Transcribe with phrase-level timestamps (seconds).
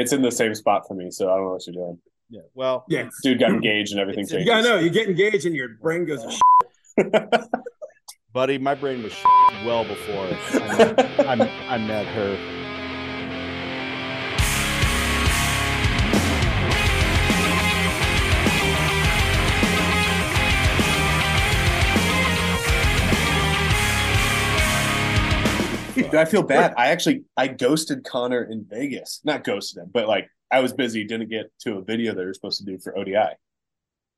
[0.00, 1.98] it's in the same spot for me, so I don't know what you're doing.
[2.30, 2.40] Yeah.
[2.54, 3.08] Well, Yeah.
[3.22, 4.48] Dude got engaged and everything It's- changed.
[4.48, 4.78] Yeah, I know.
[4.78, 6.38] You get engaged and your brain goes.
[8.32, 9.12] buddy, my brain was
[9.64, 12.57] well before I met, I, I met her.
[26.10, 26.74] Dude, I feel bad.
[26.76, 29.20] I actually I ghosted Connor in Vegas.
[29.24, 32.34] Not ghosted him, but like I was busy, didn't get to a video they were
[32.34, 33.34] supposed to do for ODI.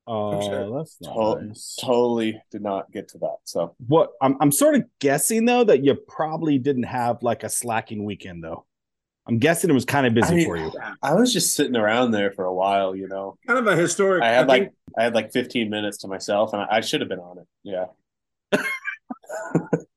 [0.07, 0.77] Oh, sure.
[0.77, 1.77] that's To- nice.
[1.81, 3.37] Totally did not get to that.
[3.43, 7.49] So What I'm I'm sort of guessing though that you probably didn't have like a
[7.49, 8.65] slacking weekend though.
[9.27, 10.71] I'm guessing it was kind of busy I mean, for you.
[11.03, 13.37] I was just sitting around there for a while, you know.
[13.45, 14.23] kind of a historic.
[14.23, 17.01] I had think- like I had like 15 minutes to myself, and I, I should
[17.01, 17.47] have been on it.
[17.63, 17.85] Yeah,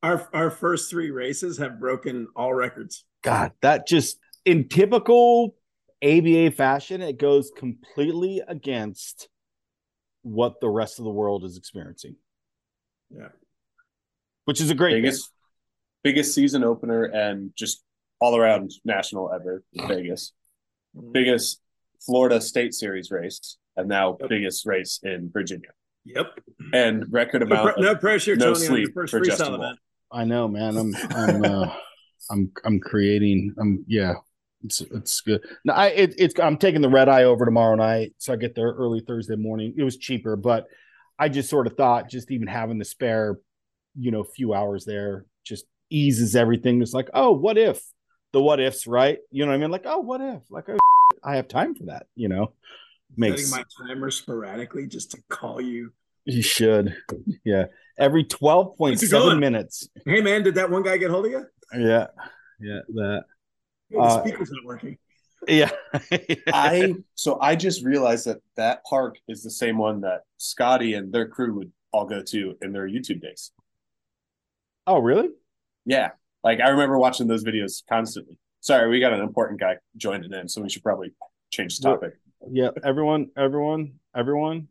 [0.02, 3.04] our our first three races have broken all records.
[3.22, 5.56] God, that just in typical
[6.02, 9.28] ABA fashion, it goes completely against
[10.22, 12.16] what the rest of the world is experiencing,
[13.10, 13.28] Yeah.
[14.44, 15.02] which is a great thing.
[15.02, 15.30] biggest
[16.02, 17.82] biggest season opener and just
[18.20, 19.62] all around national ever.
[19.88, 20.32] Vegas,
[20.96, 21.12] mm-hmm.
[21.12, 21.60] biggest
[22.04, 24.28] Florida State Series race, and now Yep.
[24.28, 25.70] biggest race in Virginia,
[26.04, 26.38] Yep.
[26.72, 27.74] and record No, amount.
[27.74, 29.78] pre- no pressure, no Tony, on your sleep first for Justin freestyle event.
[30.12, 30.76] I know, man.
[30.76, 31.74] I'm I'm uh,
[32.30, 33.54] I'm I'm creating.
[33.58, 34.14] I'm yeah.
[34.64, 35.44] It's it's good.
[35.64, 38.54] No, I it, it's I'm taking the red eye over tomorrow night, so I get
[38.54, 39.74] there early Thursday morning.
[39.76, 40.66] It was cheaper, but
[41.18, 43.38] I just sort of thought just even having the spare,
[43.98, 46.80] you know, few hours there just eases everything.
[46.80, 47.82] It's like, oh, what if
[48.32, 49.18] the what ifs, right?
[49.30, 49.70] You know what I mean?
[49.70, 50.42] Like, oh, what if?
[50.50, 50.78] Like, oh,
[51.24, 52.06] I have time for that.
[52.14, 52.52] You know,
[53.16, 55.92] makes Setting my timer sporadically just to call you.
[56.24, 56.96] you should,
[57.44, 57.66] yeah.
[57.98, 59.40] Every twelve point How's it seven going?
[59.40, 59.88] minutes.
[60.06, 61.46] Hey man, did that one guy get hold of you?
[61.76, 62.06] Yeah,
[62.60, 62.80] yeah.
[62.94, 63.24] That.
[63.90, 64.98] Hey, the Uh, speaker's not working.
[65.46, 65.70] Yeah.
[66.52, 71.12] I so I just realized that that park is the same one that Scotty and
[71.12, 73.52] their crew would all go to in their YouTube days.
[74.86, 75.28] oh, really?
[75.86, 76.10] Yeah,
[76.42, 78.38] like I remember watching those videos constantly.
[78.60, 81.12] Sorry, we got an important guy joining in, so we should probably
[81.52, 82.14] change the topic.
[82.50, 82.70] Yeah.
[82.84, 84.68] Everyone, everyone, everyone.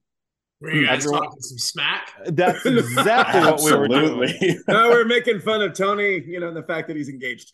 [0.61, 2.11] Were you guys Everyone- talking some smack?
[2.27, 4.23] That's exactly what we were doing.
[4.23, 4.59] Absolutely.
[4.67, 7.51] no, we're making fun of Tony, you know, and the fact that he's engaged.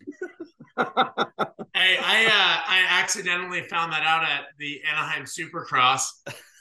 [1.76, 2.30] Hey, I uh,
[2.68, 6.08] I accidentally found that out at the Anaheim Supercross.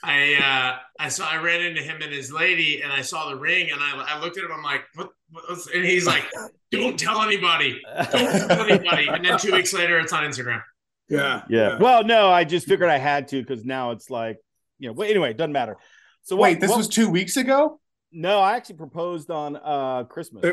[0.03, 3.35] I uh, I saw I ran into him and his lady, and I saw the
[3.35, 4.51] ring, and I, I looked at him.
[4.53, 5.09] I'm like, what?
[5.31, 6.23] what's, and he's like,
[6.71, 7.81] don't tell anybody,
[8.11, 9.07] don't tell anybody.
[9.07, 10.61] And then two weeks later, it's on Instagram.
[11.09, 11.43] Yeah.
[11.49, 11.77] yeah.
[11.79, 14.37] Well, no, I just figured I had to because now it's like,
[14.77, 15.77] you know, well, anyway, it doesn't matter.
[16.23, 17.79] So what- Wait, this what- was two weeks ago.
[18.11, 20.43] no, I actually proposed on uh Christmas.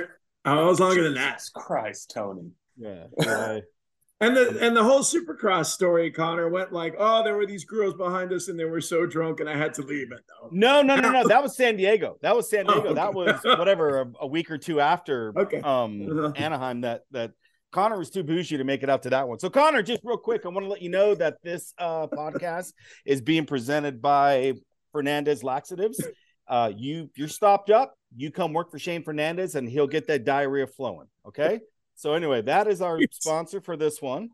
[0.45, 1.35] Oh, it was longer than that.
[1.39, 2.51] Jesus Christ, Tony.
[2.77, 3.05] Yeah.
[3.21, 3.63] so I-
[4.19, 7.93] And the and the whole Supercross story, Connor, went like, oh, there were these girls
[7.93, 10.21] behind us, and they were so drunk, and I had to leave it.
[10.27, 10.49] though.
[10.53, 11.25] no, no, no, no.
[11.29, 12.17] That was San Diego.
[12.23, 12.95] That was San Oh, Diego.
[12.95, 15.61] That was whatever a, a week or two after Okay.
[15.61, 16.33] um Uh-huh.
[16.35, 17.33] Anaheim that that
[17.77, 19.39] Connor was too bougie to make it out to that one.
[19.39, 22.73] So Connor, just real quick, I want to let you know that this uh podcast
[23.05, 24.55] is being presented by
[24.93, 26.03] Fernandez Laxatives.
[26.49, 30.25] Uh you you're stopped up, you come work for Shane Fernandez and he'll get that
[30.25, 31.07] diarrhea flowing.
[31.29, 31.61] Okay.
[31.97, 34.31] So anyway, that is our sponsor for this one.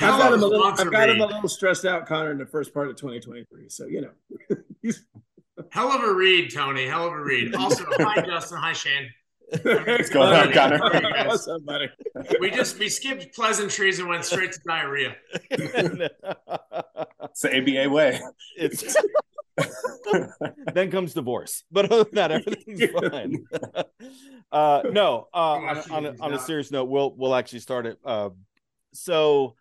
[0.00, 0.66] I've got him a little.
[0.66, 3.68] I've got him a little stressed out, Connor, in the first part of 2023.
[3.68, 4.90] So you know,
[5.70, 6.86] Hell of a read, Tony.
[6.86, 7.54] Hell of a read.
[7.54, 8.58] Also, hi Justin.
[8.58, 9.08] Hi Shane.
[9.62, 10.78] What's going on, Connor?
[11.26, 11.88] What's up, buddy?
[12.40, 15.16] We just we skipped pleasantries and went straight to diarrhea.
[17.30, 18.18] It's the ABA way.
[18.56, 18.96] it's
[20.74, 21.64] then comes divorce.
[21.70, 23.44] But other than that, everything's fine.
[24.52, 27.84] uh, no, uh, on, a- on, a, on a serious note, we'll we'll actually start
[27.86, 27.98] it.
[28.04, 28.30] Uh,
[28.94, 29.54] so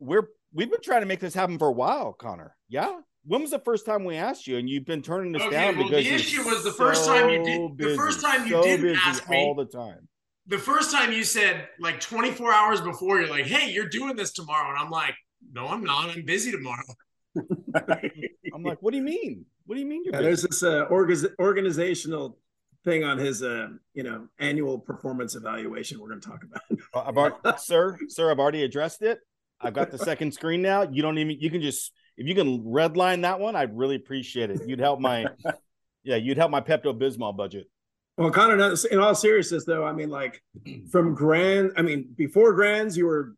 [0.00, 2.56] we're we've been trying to make this happen for a while, Connor.
[2.68, 3.00] Yeah.
[3.24, 4.56] When was the first time we asked you?
[4.56, 7.28] And you've been turning this Okay, down well, because the issue was the first time
[7.30, 10.08] you did- so the first time you so didn't ask me- all the time.
[10.48, 14.32] The first time you said like 24 hours before, you're like, "Hey, you're doing this
[14.32, 15.14] tomorrow," and I'm like,
[15.52, 16.10] "No, I'm not.
[16.10, 16.84] I'm busy tomorrow."
[18.54, 19.44] I'm like, what do you mean?
[19.66, 20.28] What do you mean you're Yeah, busy?
[20.28, 22.38] there's this uh, orga- organizational
[22.84, 26.00] thing on his, uh, you know, annual performance evaluation.
[26.00, 26.62] We're going to talk about.
[26.94, 29.18] Uh, I've already, sir, sir, I've already addressed it.
[29.60, 30.82] I've got the second screen now.
[30.82, 31.36] You don't even.
[31.40, 34.60] You can just if you can redline that one, I'd really appreciate it.
[34.66, 35.26] You'd help my,
[36.04, 37.68] yeah, you'd help my Pepto Bismol budget.
[38.16, 40.42] Well, Connor, no, in all seriousness, though, I mean, like
[40.90, 43.34] from Grand, I mean, before Grands, you were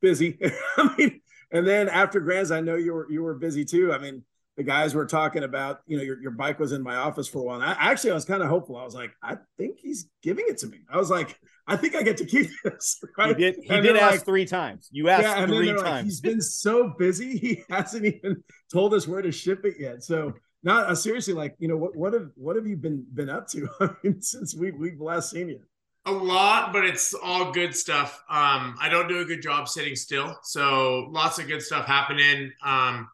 [0.00, 0.38] busy.
[0.76, 1.20] I mean,
[1.50, 3.92] and then after Grands, I know you were you were busy too.
[3.92, 4.22] I mean,
[4.56, 7.38] the guys were talking about, you know, your, your bike was in my office for
[7.38, 7.60] a while.
[7.60, 8.76] And I actually I was kind of hopeful.
[8.76, 10.78] I was like, I think he's giving it to me.
[10.92, 13.02] I was like, I think I get to keep this.
[13.16, 13.36] Right?
[13.36, 13.56] He did.
[13.62, 14.88] He did ask like- three times.
[14.92, 16.04] You asked yeah, three they're like, times.
[16.04, 20.04] he's been so busy, he hasn't even told us where to ship it yet.
[20.04, 23.28] So, not uh, seriously, like you know, what what have what have you been been
[23.28, 23.68] up to?
[23.80, 25.60] I mean, since we we've last seen you.
[26.04, 28.24] A lot, but it's all good stuff.
[28.28, 32.50] Um, I don't do a good job sitting still, so lots of good stuff happening.
[32.64, 33.08] Um,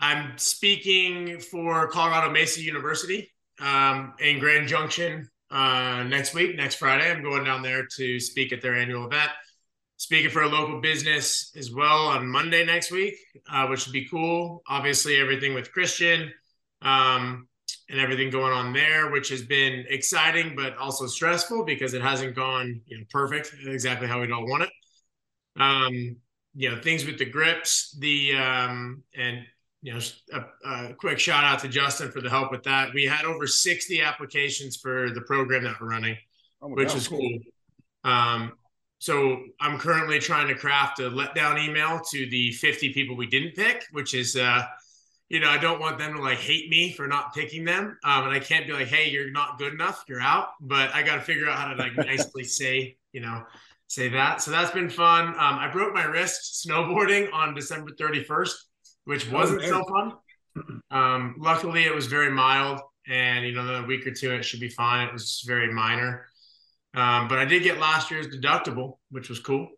[0.00, 3.30] I'm speaking for Colorado Mesa University
[3.60, 7.10] um, in Grand Junction uh, next week, next Friday.
[7.10, 9.30] I'm going down there to speak at their annual event.
[9.98, 13.16] Speaking for a local business as well on Monday next week,
[13.52, 14.62] uh, which would be cool.
[14.66, 16.32] Obviously, everything with Christian.
[16.80, 17.48] Um,
[17.90, 22.34] and everything going on there, which has been exciting but also stressful because it hasn't
[22.34, 24.70] gone you know perfect exactly how we'd all want it.
[25.60, 26.16] Um,
[26.54, 29.44] you know things with the grips, the um, and
[29.82, 30.00] you know
[30.32, 32.92] a, a quick shout out to Justin for the help with that.
[32.94, 36.16] We had over sixty applications for the program that we're running,
[36.60, 36.96] Oh which God.
[36.96, 37.38] is cool.
[38.04, 38.52] Um,
[38.98, 43.54] so I'm currently trying to craft a letdown email to the 50 people we didn't
[43.54, 44.64] pick, which is uh,
[45.28, 47.98] you know, I don't want them to like hate me for not picking them.
[48.02, 50.48] Um, and I can't be like, hey, you're not good enough, you're out.
[50.60, 53.44] But I got to figure out how to like nicely say, you know,
[53.88, 54.40] say that.
[54.40, 55.28] So that's been fun.
[55.28, 58.54] Um, I broke my wrist snowboarding on December 31st,
[59.04, 60.12] which wasn't so fun.
[60.90, 64.60] Um, luckily, it was very mild, and you know, another week or two, it should
[64.60, 65.06] be fine.
[65.08, 66.26] It was very minor.
[66.98, 69.68] Um, but I did get last year's deductible, which was cool.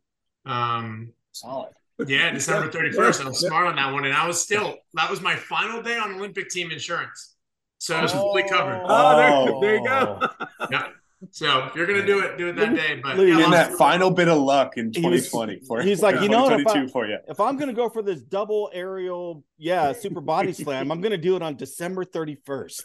[0.47, 1.73] Um, Solid.
[2.07, 3.25] yeah, December 31st.
[3.25, 4.05] I was smart on that one.
[4.05, 7.35] And I was still, that was my final day on Olympic team insurance.
[7.79, 8.83] So it was fully covered.
[8.87, 9.61] Oh, there, Oh.
[9.61, 10.21] there you go.
[10.71, 10.89] Yeah.
[11.33, 12.99] So if you're going to do it, do it that day.
[13.03, 16.01] But Look yeah, In that final bit of luck in He was- 2020 for he's
[16.03, 17.19] like, you know what, if I- 2022 for you.
[17.29, 21.37] If I'm gonna go for this double aerial, yeah, super body slam, I'm gonna do
[21.37, 22.83] it on December 31st.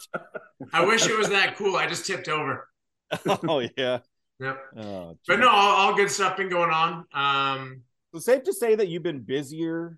[0.74, 1.78] I wish it was that cool.
[1.78, 2.68] I just tipped over.
[3.48, 4.00] oh yeah.
[4.40, 4.60] Yep.
[4.78, 7.06] Oh, But no, all, all good stuff been going on.
[7.14, 7.82] Um,
[8.14, 9.98] So safe to say that you've been busier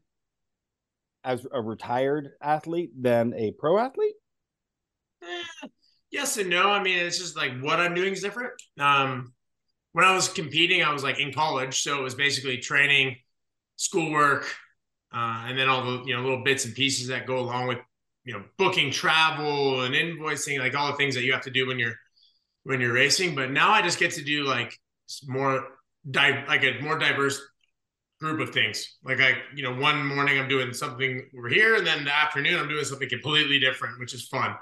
[1.24, 4.14] as a retired athlete than a pro athlete.
[5.24, 5.68] eh,
[6.12, 6.70] yes and no.
[6.70, 8.54] I mean, it's just like what I'm doing is different.
[8.80, 9.34] Um,
[9.94, 13.18] when I was competing, I was like in college, so it was basically training,
[13.78, 14.44] schoolwork,
[15.14, 17.80] uh, and then all the you know little bits and pieces that go along with
[18.26, 21.68] you know booking travel and invoicing, like all the things that you have to do
[21.68, 21.96] when you're
[22.68, 23.34] when you're racing.
[23.34, 24.78] But now I just get to do like
[25.26, 25.66] more
[26.10, 27.42] di- like a more diverse
[28.20, 28.98] group of things.
[29.04, 32.60] Like I, you know, one morning I'm doing something over here, and then the afternoon
[32.60, 34.54] I'm doing something completely different, which is fun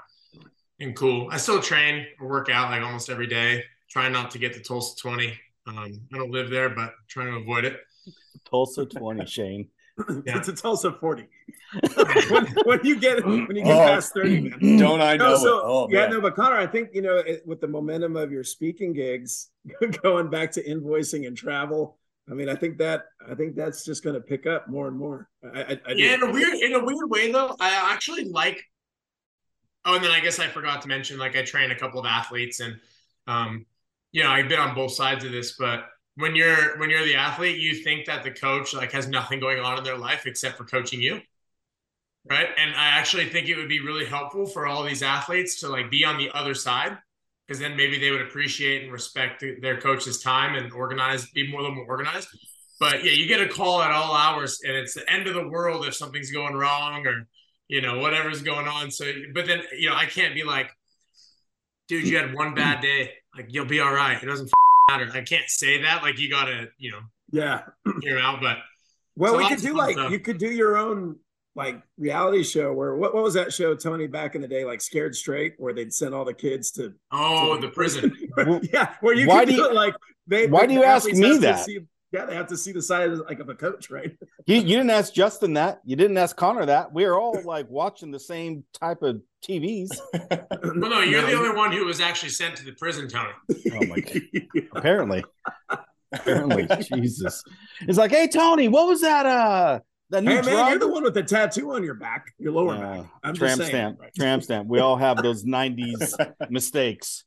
[0.78, 1.28] and cool.
[1.30, 3.64] I still train or work out like almost every day.
[3.90, 5.32] Try not to get to Tulsa 20.
[5.66, 7.80] Um, I don't live there, but trying to avoid it.
[8.48, 9.68] Tulsa 20, Shane.
[10.26, 10.38] Yeah.
[10.38, 11.26] It's a Tulsa 40.
[12.30, 13.86] when, when you get when you get Oh.
[13.86, 14.76] past 30, man.
[14.78, 15.38] Don't I know No, it?
[15.38, 16.10] so Oh, yeah, man.
[16.10, 19.48] no, but Connor, I think you know, it, with the momentum of your speaking gigs,
[20.02, 21.98] going back to invoicing and travel.
[22.30, 24.98] I mean, I think that I think that's just going to pick up more and
[24.98, 25.28] more.
[25.54, 25.92] I, I, I.
[25.92, 28.62] Yeah, in a weird in a weird way though, I actually like.
[29.84, 32.06] Oh, and then I guess I forgot to mention, like I train a couple of
[32.06, 32.78] athletes, and
[33.28, 33.64] um,
[34.12, 35.84] you know, I've been on both sides of this, but
[36.16, 39.60] when you're when you're the athlete, you think that the coach like has nothing going
[39.60, 41.20] on in their life except for coaching you,
[42.28, 42.48] right?
[42.56, 45.90] And I actually think it would be really helpful for all these athletes to like
[45.90, 46.96] be on the other side,
[47.46, 51.60] because then maybe they would appreciate and respect their coach's time and organize, be more
[51.60, 52.28] little more organized.
[52.80, 55.48] But yeah, you get a call at all hours, and it's the end of the
[55.48, 57.26] world if something's going wrong or
[57.68, 58.90] you know whatever's going on.
[58.90, 59.04] So,
[59.34, 60.70] but then you know I can't be like,
[61.88, 64.22] dude, you had one bad day, like you'll be all right.
[64.22, 64.50] It doesn't
[64.88, 65.10] matter.
[65.12, 66.02] I can't say that.
[66.02, 67.00] Like you gotta, you know,
[67.30, 67.62] yeah.
[68.02, 68.40] hear him out.
[68.40, 68.58] But
[69.16, 70.10] Well, So we could do like stuff.
[70.12, 71.16] you could do your own
[71.54, 74.80] like reality show where what, what was that show Tony back in the day like
[74.80, 78.14] Scared Straight where they'd send all the kids to oh, to the prison.
[78.72, 79.94] yeah where you Why could do do you- it like
[80.26, 81.64] they why do you ask me that?
[81.64, 81.80] see-
[82.12, 84.76] yeah they have to see the side of, like of a coach right You, you
[84.76, 85.80] didn't ask Justin that.
[85.84, 86.92] You didn't ask Connor that.
[86.92, 89.88] We are all like watching the same type of TVs.
[90.62, 93.30] Well, no, you're the only one who was actually sent to the prison, Tony.
[93.72, 94.22] Oh my god.
[94.74, 95.24] Apparently.
[96.12, 96.68] Apparently.
[96.94, 97.42] Jesus.
[97.82, 100.70] It's like, hey Tony, what was that uh that new hey man drug?
[100.70, 102.80] you're the one with the tattoo on your back your lower Yeah.
[102.98, 104.14] back I'm tramp just saying stamp.
[104.16, 104.68] Tramp stamp.
[104.68, 107.24] We all have those 90s mistakes.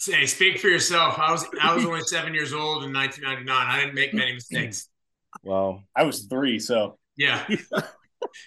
[0.00, 1.18] Say, speak for yourself.
[1.18, 3.54] I was I was only seven years old in 1999.
[3.54, 4.88] I didn't make many mistakes.
[5.44, 7.46] Well, I was three, so Yeah.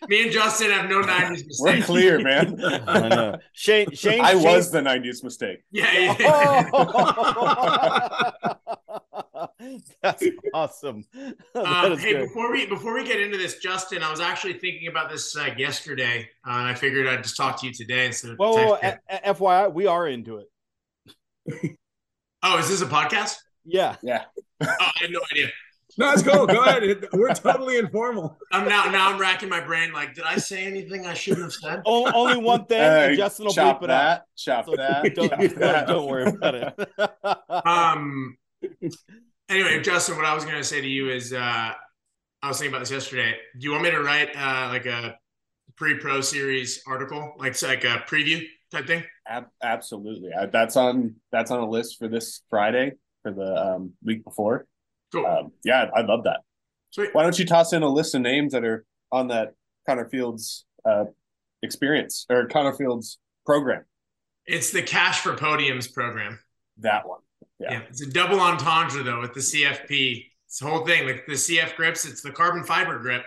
[0.07, 1.59] Me and Justin have no 90s mistakes.
[1.59, 2.59] we're clear, man.
[2.87, 3.37] I know.
[3.53, 5.63] Shane Shane I Shane- was the 90s mistake.
[5.71, 6.15] Yeah.
[6.19, 6.69] yeah.
[6.73, 8.31] Oh!
[10.01, 11.05] That's awesome.
[11.53, 12.23] That Um, is hey, great.
[12.27, 15.49] before we before we get into this, Justin, I was actually thinking about this uh,
[15.57, 18.39] yesterday, uh, and I figured I'd just talk to you today instead of.
[18.39, 18.99] A-
[19.33, 20.47] FYI, we are into it.
[22.43, 23.35] Oh, is this a podcast?
[23.65, 23.95] Yeah.
[24.03, 24.23] Yeah.
[24.61, 25.47] Oh, I had no idea.
[25.97, 26.47] No, it's cool.
[26.47, 27.05] Go ahead.
[27.13, 28.35] We're totally informal.
[28.51, 29.93] I'm now now I'm racking my brain.
[29.93, 31.81] Like, did I say anything I shouldn't have said?
[31.85, 34.21] O- only one thing, Hey, Justin will chop bleep it out.
[34.35, 35.03] Chop So that.
[35.13, 35.87] don't, chop don't, that.
[35.87, 36.89] don't worry about it.
[37.65, 38.37] Um.
[39.49, 41.37] Anyway, Justin, what I was gonna say to you is, uh,
[42.41, 43.35] I was thinking about this yesterday.
[43.59, 45.15] Do you want me to write uh, like a
[45.75, 48.41] pre-pro series article, like it's like a preview
[48.73, 49.03] type thing?
[49.27, 50.31] Ab- absolutely.
[50.37, 54.65] I, that's on that's on a list for this Friday for the um, week before.
[55.13, 55.25] Cool.
[55.25, 56.41] Um, yeah, I'd love that.
[56.91, 57.09] Sweet.
[57.13, 59.53] Why don't you toss in a list of names that are on that
[59.87, 61.05] Connor Fields uh,
[61.61, 63.83] experience or Connor Fields program?
[64.45, 66.39] It's the Cash for Podiums program.
[66.79, 67.19] That one.
[67.59, 67.71] Yeah.
[67.71, 67.81] Yeah.
[67.89, 70.25] it's a double entendre though with the CFP.
[70.47, 71.07] It's the whole thing.
[71.07, 73.23] Like the CF grips, it's the carbon fiber grip,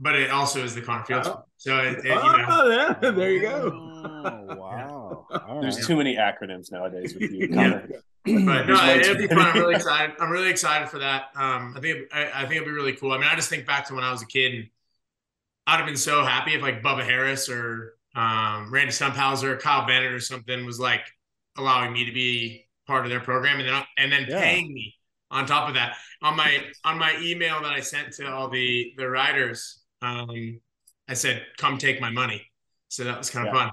[0.00, 1.28] but it also is the Connor Fields.
[1.28, 1.42] Oh.
[1.58, 3.10] So it, it, you know, Oh, yeah.
[3.10, 3.85] There you go.
[4.10, 5.26] Oh, wow.
[5.48, 5.84] All There's right.
[5.86, 7.82] too many acronyms nowadays with you, Yeah.
[8.24, 9.38] But no, it'll be fun.
[9.38, 10.16] I'm really excited.
[10.18, 11.26] I'm really excited for that.
[11.36, 13.12] Um, I think I, I think it'll be really cool.
[13.12, 14.66] I mean, I just think back to when I was a kid, and
[15.66, 19.86] I'd have been so happy if like Bubba Harris or um, Randy Stumpfhauser or Kyle
[19.86, 21.06] Bennett or something was like
[21.56, 24.40] allowing me to be part of their program, and then and then Yeah.
[24.40, 24.94] paying me
[25.30, 28.92] on top of that on my on my email that I sent to all the
[28.96, 29.82] the riders.
[30.02, 30.60] Um,
[31.08, 32.42] I said, "Come take my money."
[32.88, 33.60] So that was kind of Yeah.
[33.66, 33.72] fun.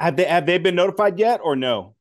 [0.00, 1.94] Have they have they been notified yet or no?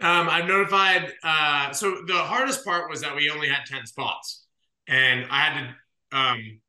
[0.00, 1.12] Um, I've notified.
[1.22, 4.46] Uh, so the hardest part was that we only had ten spots,
[4.88, 5.66] and I had
[6.10, 6.60] to um,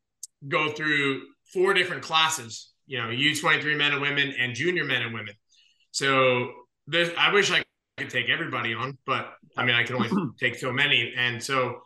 [0.47, 2.71] go through four different classes.
[2.85, 5.33] You know, U twenty three men and women and junior men and women.
[5.91, 6.51] So
[7.17, 7.63] I wish I
[7.97, 11.81] could take everybody on, but I mean, I can only take so many, and so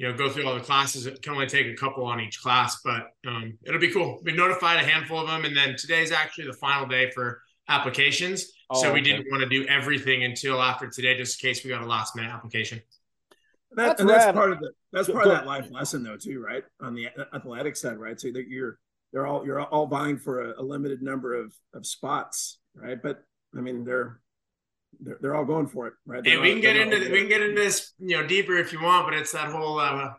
[0.00, 1.04] you know, go through all the classes.
[1.04, 4.18] It can only take a couple on each class, but um, it'll be cool.
[4.24, 8.44] We notified a handful of them, and then today's actually the final day for applications.
[8.72, 9.10] so Oh, we okay.
[9.10, 12.16] didn't want to do everything until after today, just in case we got a last
[12.16, 12.80] minute application.
[13.72, 16.40] That, That's and that's part of the that's part of that life lesson though too,
[16.40, 16.64] right?
[16.80, 18.18] On the athletic side, right?
[18.18, 18.78] So that you're
[19.12, 23.00] they're all you're all vying for a, a limited number of of spots, right?
[23.00, 23.22] But
[23.54, 24.19] I mean they're
[25.02, 26.24] they're, they're all going for it, right?
[26.24, 28.56] Hey, They're we all- can get into we can get into this, you know, deeper
[28.56, 30.10] if you want, but it's that whole uh,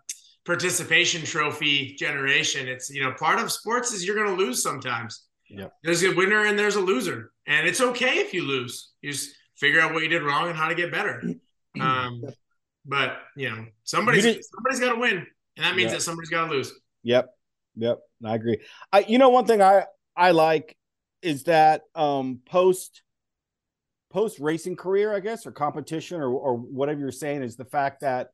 [0.45, 2.67] participation trophy generation.
[2.67, 5.23] It's you know, part of sports is you're going to lose sometimes.
[5.50, 5.71] Yep.
[5.83, 8.91] There's a winner and there's a loser, and it's okay if you lose.
[9.01, 11.21] You just figure out what you did wrong and how to get better.
[11.79, 12.21] Um,
[12.85, 15.97] but you know, somebody's You somebody's got to win, and that means Yeah.
[16.00, 16.73] that somebody's got to lose.
[17.03, 17.29] Yep.
[17.77, 18.00] Yep.
[18.25, 18.57] I agree.
[18.91, 19.85] I you know one thing I
[20.17, 20.75] I like
[21.21, 23.03] is that um post
[24.12, 28.01] post racing career, I guess, or competition or or whatever you're saying is the fact
[28.01, 28.30] that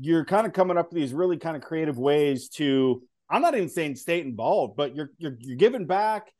[0.00, 3.54] you're kind of coming up with these really kind of creative ways to I'm not
[3.54, 6.32] even saying stay involved, but you're you're you're giving back,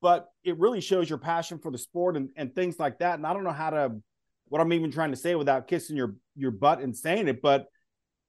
[0.00, 3.16] but it really shows your passion for the sport and, and things like that.
[3.18, 3.96] And I don't know how to
[4.48, 7.66] what I'm even trying to say without kissing your your butt and saying it, but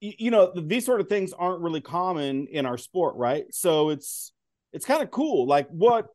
[0.02, 4.32] you know these sort of things aren't really common in our sport right so it's
[4.72, 6.08] it's kind of cool like what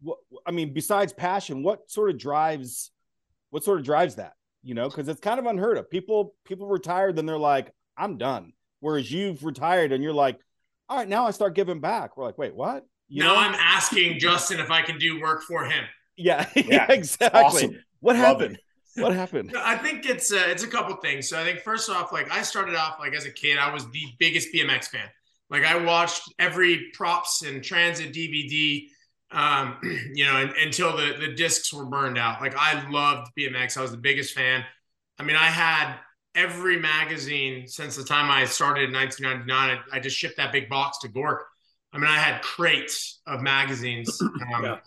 [0.00, 2.92] what i mean besides passion what sort of drives
[3.50, 5.90] what sort of drives that you know because it's kind of unheard of.
[5.90, 8.52] People people retire, then they're like i'm done.
[8.80, 10.38] Whereas you've retired and you're like
[10.88, 12.16] all right now i start giving back.
[12.16, 12.86] We're like wait what?
[13.08, 13.40] You now know?
[13.40, 15.84] I'm asking Justin if I can do work for him.
[16.16, 17.40] yeah Yeah, yeah exactly.
[17.40, 17.84] Awesome.
[18.00, 18.58] what Love happened?
[18.96, 19.54] What happened?
[19.56, 21.28] I think it's uh, it's a couple things.
[21.28, 23.88] So I think first off, like I started off like as a kid, I was
[23.90, 25.08] the biggest BMX fan.
[25.50, 28.88] Like I watched every props and transit DVD,
[29.30, 29.78] um,
[30.14, 32.40] you know, un- until the the discs were burned out.
[32.40, 33.76] Like I loved BMX.
[33.76, 34.64] I was the biggest fan.
[35.18, 35.96] I mean, I had
[36.34, 39.78] every magazine since the time I started in 1999.
[39.92, 41.38] I, I just shipped that big box to Gork.
[41.92, 44.20] I mean, I had crates of magazines.
[44.54, 44.78] Um, Yeah.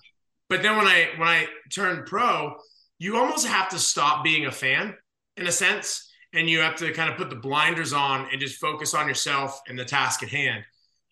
[0.50, 2.56] But then when I when I turned pro,
[3.00, 4.96] you almost have to stop being a fan
[5.38, 8.60] in a sense, and you have to kind of put the blinders on and just
[8.60, 10.64] focus on yourself and the task at hand.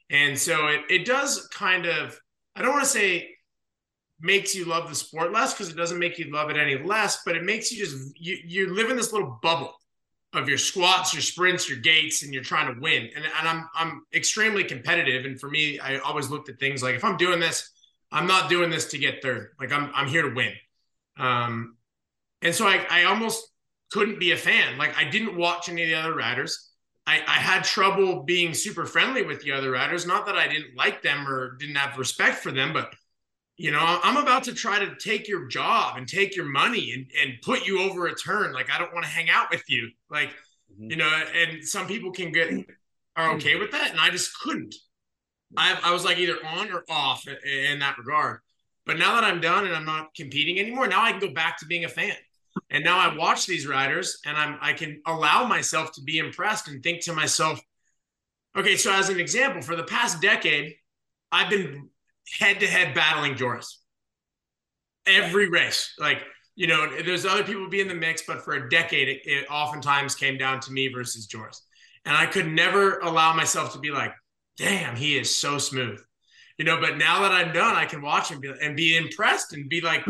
[0.10, 2.20] And so it it does kind of
[2.56, 3.36] I don't want to say
[4.22, 7.22] makes you love the sport less because it doesn't make you love it any less,
[7.26, 9.74] but it makes you just you you live in this little bubble
[10.34, 13.10] of your squats, your sprints, your gates, and you're trying to win.
[13.16, 15.26] And, and I'm I'm extremely competitive.
[15.26, 17.72] And for me, I always looked at things like if I'm doing this,
[18.12, 19.52] I'm not doing this to get third.
[19.60, 20.54] Like I'm I'm here to win.
[21.18, 21.78] Um,
[22.42, 23.48] and so I I almost
[23.92, 24.78] couldn't be a fan.
[24.78, 26.69] Like I didn't watch any of the other riders.
[27.10, 30.06] I, I had trouble being super friendly with the other riders.
[30.06, 32.94] Not that I didn't like them or didn't have respect for them, but
[33.58, 37.08] you know, I'm about to try to take your job and take your money and,
[37.20, 38.54] and put you over a turn.
[38.54, 39.90] Like, I don't want to hang out with you.
[40.12, 40.30] Like,
[40.72, 40.92] mm-hmm.
[40.92, 42.54] you know, and some people can get
[43.16, 44.76] are okay with that, and I just couldn't.
[45.58, 47.38] I, I was like either on or off in,
[47.74, 48.40] in that regard.
[48.86, 51.58] But now that I'm done and I'm not competing anymore, now I can go back
[51.60, 52.14] to being a fan.
[52.70, 56.68] And now I watch these riders and I'm I can allow myself to be impressed
[56.68, 57.60] and think to myself,
[58.56, 60.76] okay, so as an example, for the past decade,
[61.32, 61.90] I've been
[62.40, 63.82] head to head battling Joris.
[65.06, 65.94] Every race.
[66.00, 66.22] Like,
[66.56, 69.48] you know, there's other people be in the mix, but for a decade, it, it
[69.50, 71.66] oftentimes came down to me versus Joris.
[72.06, 74.14] And I could never allow myself to be like,
[74.58, 76.00] damn, he is so smooth.
[76.58, 79.54] You know, but now that I'm done, I can watch him be, and be impressed
[79.54, 80.06] and be like,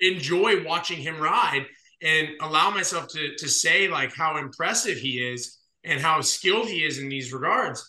[0.00, 1.66] enjoy watching him ride
[2.02, 6.84] and allow myself to to say like how impressive he is and how skilled he
[6.84, 7.88] is in these regards.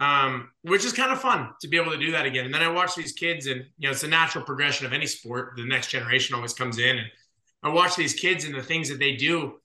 [0.00, 2.46] Um, which is kind of fun to be able to do that again.
[2.46, 5.06] And then I watch these kids, and you know, it's a natural progression of any
[5.06, 5.52] sport.
[5.56, 7.06] The next generation always comes in, and
[7.62, 9.60] I watch these kids and the things that they do,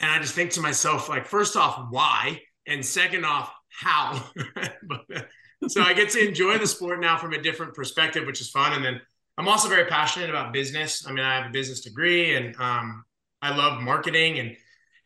[0.00, 4.30] and I just think to myself, like, first off, why, and second off, how.
[5.68, 8.72] so I get to enjoy the sport now from a different perspective, which is fun.
[8.72, 9.00] And then
[9.38, 11.06] I'm also very passionate about business.
[11.06, 13.04] I mean, I have a business degree, and um,
[13.40, 14.56] I love marketing and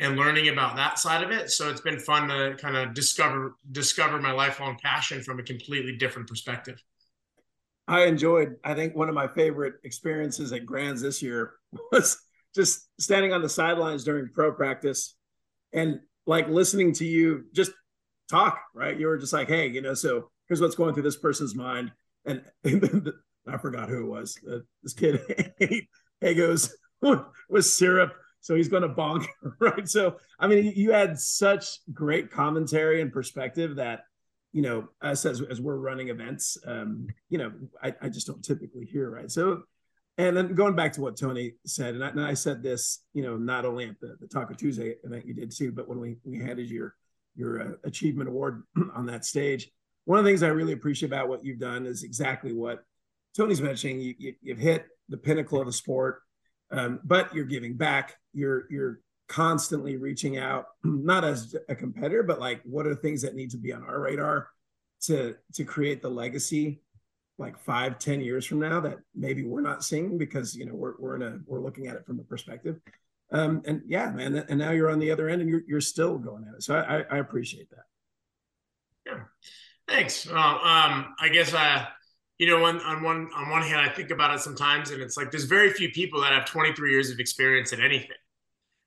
[0.01, 1.51] and learning about that side of it.
[1.51, 5.97] So it's been fun to kind of discover discover my lifelong passion from a completely
[5.97, 6.83] different perspective.
[7.87, 8.57] I enjoyed.
[8.65, 11.55] I think one of my favorite experiences at Grands this year
[11.93, 12.19] was
[12.55, 15.15] just standing on the sidelines during pro practice
[15.73, 17.73] and like listening to you just
[18.31, 18.59] talk.
[18.75, 21.55] Right, you were just like, "Hey, you know, so here's what's going through this person's
[21.55, 21.93] mind,"
[22.25, 23.13] and, and
[23.47, 24.39] I forgot who it was.
[24.51, 25.21] Uh, this kid
[25.61, 25.89] ate
[26.37, 26.75] goes
[27.49, 29.25] with syrup so he's going to bonk,
[29.59, 29.89] right?
[29.89, 34.01] So, I mean, you had such great commentary and perspective that,
[34.53, 38.45] you know, us as, as we're running events, um, you know, I, I just don't
[38.45, 39.31] typically hear, right?
[39.31, 39.63] So,
[40.19, 43.23] and then going back to what Tony said, and I, and I said this, you
[43.23, 46.19] know, not only at the, the Taco Tuesday event you did too, but when we,
[46.23, 46.97] we handed your,
[47.35, 48.63] your uh, achievement award
[48.95, 49.71] on that stage,
[50.05, 52.85] one of the things I really appreciate about what you've done is exactly what
[53.37, 54.01] Tony's mentioning.
[54.01, 56.23] You, you, you've hit the pinnacle of the sport
[56.75, 58.17] um, but you're giving back.
[58.33, 63.35] You're you're constantly reaching out, not as a competitor, but like what are things that
[63.35, 64.49] need to be on our radar
[65.03, 66.81] to to create the legacy
[67.37, 70.95] like five, ten years from now that maybe we're not seeing because you know we're
[70.99, 72.81] we're in a we're looking at it from a perspective.
[73.33, 76.19] Um, and yeah, man, and now you're on the other end and you're you're still
[76.19, 76.63] going at it.
[76.63, 77.85] So I, I appreciate that.
[79.07, 79.21] Yeah,
[79.89, 80.27] thanks.
[80.27, 81.87] Well, um, I guess uh,
[82.39, 85.17] you know, on, on one on one hand, I think about it sometimes, and it's
[85.17, 88.17] like there's very few people that have 23 years of experience at anything,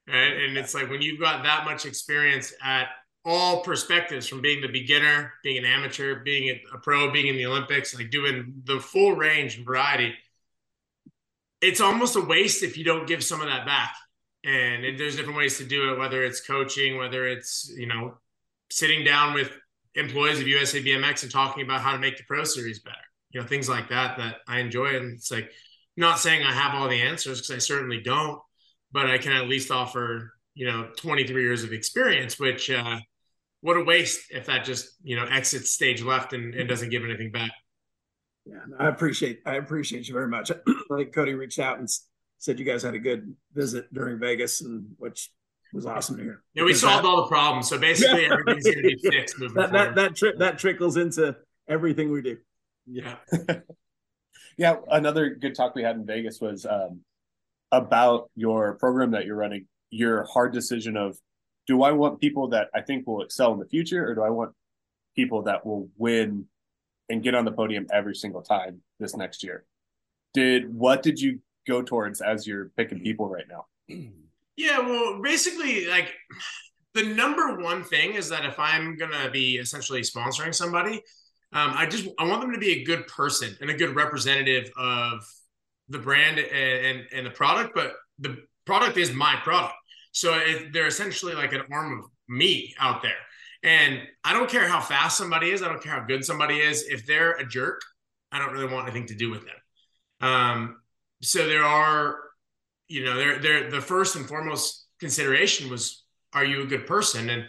[0.07, 0.43] right?
[0.45, 2.88] And it's like when you've got that much experience at
[3.23, 7.45] all perspectives, from being the beginner, being an amateur, being a pro, being in the
[7.45, 10.13] Olympics, like doing the full range and variety,
[11.62, 13.93] it's almost a waste if you don't give some of that back.
[14.43, 18.17] And, and there's different ways to do it, whether it's coaching, whether it's you know
[18.69, 19.51] sitting down with
[19.95, 22.97] employees of USA BMX and talking about how to make the Pro Series better
[23.31, 24.95] you know things like that that I enjoy.
[24.95, 25.51] And it's like
[25.95, 28.39] not saying I have all the answers because I certainly don't,
[28.91, 32.99] but I can at least offer you know 23 years of experience, which uh,
[33.61, 37.03] what a waste if that just you know exits stage left and, and doesn't give
[37.03, 37.51] anything back.
[38.45, 40.51] Yeah, I appreciate I appreciate you very much.
[40.51, 40.55] I
[40.95, 41.87] think Cody reached out and
[42.37, 45.31] said you guys had a good visit during Vegas, and which
[45.73, 46.43] was awesome to hear.
[46.53, 47.67] Yeah, we solved that, all the problems.
[47.67, 49.87] So basically, everything's going to be fixed moving that, forward.
[49.89, 51.35] That that, tri- that trickles into
[51.67, 52.37] everything we do.
[52.89, 53.15] Yeah.
[54.58, 54.76] yeah.
[54.89, 57.02] Another good talk we had in Vegas was um,
[57.71, 61.17] about your program that you're running, your hard decision of
[61.67, 64.30] do I want people that I think will excel in the future or do I
[64.30, 64.54] want
[65.15, 66.45] people that will win
[67.10, 69.65] and get on the podium every single time this next year?
[70.34, 73.65] Did what did you go towards as you're picking people right now?
[74.60, 76.15] Yeah, well, basically, like
[76.95, 81.04] the number one thing is that if I'm gonna be essentially sponsoring somebody,
[81.53, 84.69] um, I just I want them to be a good person and a good representative
[84.77, 85.25] of
[85.89, 89.75] the brand and, and, and the product, but the product is my product.
[90.12, 93.12] So if they're essentially like an arm of me out there.
[93.63, 96.83] And I don't care how fast somebody is, I don't care how good somebody is.
[96.83, 97.81] If they're a jerk,
[98.31, 100.29] I don't really want anything to do with them.
[100.29, 100.77] Um,
[101.21, 102.17] so there are,
[102.88, 107.29] you know, they're, they're the first and foremost consideration was, are you a good person?
[107.29, 107.45] And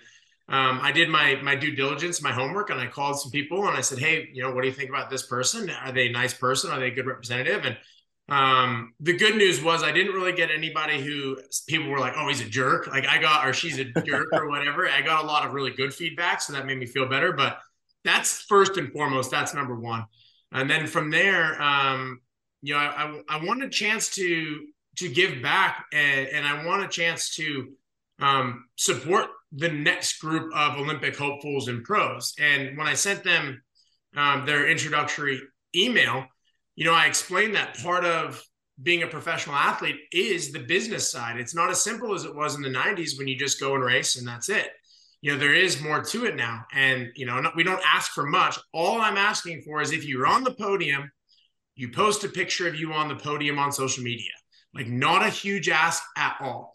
[0.50, 3.76] um, I did my my due diligence, my homework, and I called some people and
[3.76, 5.68] I said, "Hey, you know, what do you think about this person?
[5.68, 6.70] Are they a nice person?
[6.70, 7.76] Are they a good representative?" And
[8.30, 12.28] um, the good news was I didn't really get anybody who people were like, "Oh,
[12.28, 14.88] he's a jerk." Like I got, or she's a jerk, or whatever.
[14.88, 17.32] I got a lot of really good feedback, so that made me feel better.
[17.32, 17.58] But
[18.04, 19.30] that's first and foremost.
[19.30, 20.06] That's number one.
[20.52, 22.20] And then from there, um,
[22.62, 26.64] you know, I, I, I want a chance to to give back, and, and I
[26.64, 27.68] want a chance to
[28.18, 32.34] um, support the next group of Olympic hopefuls and pros.
[32.38, 33.62] And when I sent them
[34.16, 35.40] um, their introductory
[35.74, 36.26] email,
[36.76, 38.42] you know, I explained that part of
[38.82, 41.38] being a professional athlete is the business side.
[41.38, 43.82] It's not as simple as it was in the 90s when you just go and
[43.82, 44.68] race and that's it.
[45.20, 46.64] You know, there is more to it now.
[46.72, 48.56] And, you know, we don't ask for much.
[48.72, 51.10] All I'm asking for is if you're on the podium,
[51.74, 54.30] you post a picture of you on the podium on social media.
[54.74, 56.72] Like, not a huge ask at all.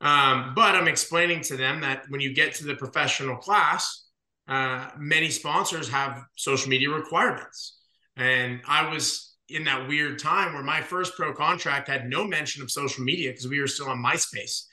[0.00, 4.06] Um, but I'm explaining to them that when you get to the professional class,
[4.48, 7.78] uh, many sponsors have social media requirements.
[8.16, 12.62] And I was in that weird time where my first pro contract had no mention
[12.62, 14.64] of social media because we were still on MySpace.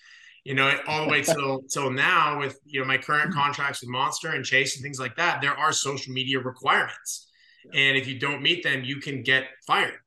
[0.43, 3.89] You know, all the way till till now with you know my current contracts with
[3.89, 7.29] Monster and Chase and things like that, there are social media requirements,
[7.73, 9.97] and if you don't meet them, you can get fired.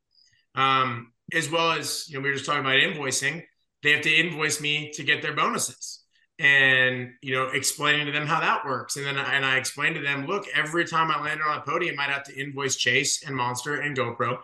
[0.54, 3.42] Um, as well as you know, we were just talking about invoicing.
[3.86, 6.02] They have to invoice me to get their bonuses
[6.40, 8.96] and you know explaining to them how that works.
[8.96, 11.94] And then and i explained to them look every time i landed on a podium
[12.00, 14.38] i'd have to invoice chase and monster and gopro.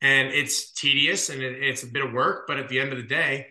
[0.00, 2.98] And it's tedious and it, it's a bit of work but at the end of
[2.98, 3.46] the day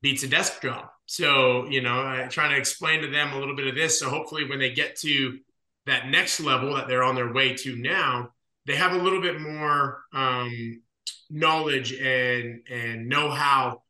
[0.00, 0.86] beats a desk job.
[1.06, 4.00] So you know i trying to explain to them a little bit of this.
[4.00, 5.38] So hopefully when they get to
[5.86, 8.30] that next level that they're on their way to now
[8.66, 10.82] they have a little bit more um,
[11.30, 13.81] knowledge and and know how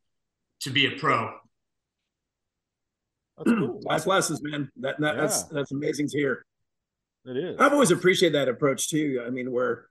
[0.63, 1.31] to be a pro
[3.37, 3.79] that's cool.
[3.85, 4.69] Life lessons, man.
[4.77, 5.21] That, that yeah.
[5.21, 6.45] that's that's amazing to hear.
[7.25, 7.57] It is.
[7.59, 9.23] I've always appreciated that approach too.
[9.25, 9.87] I mean, where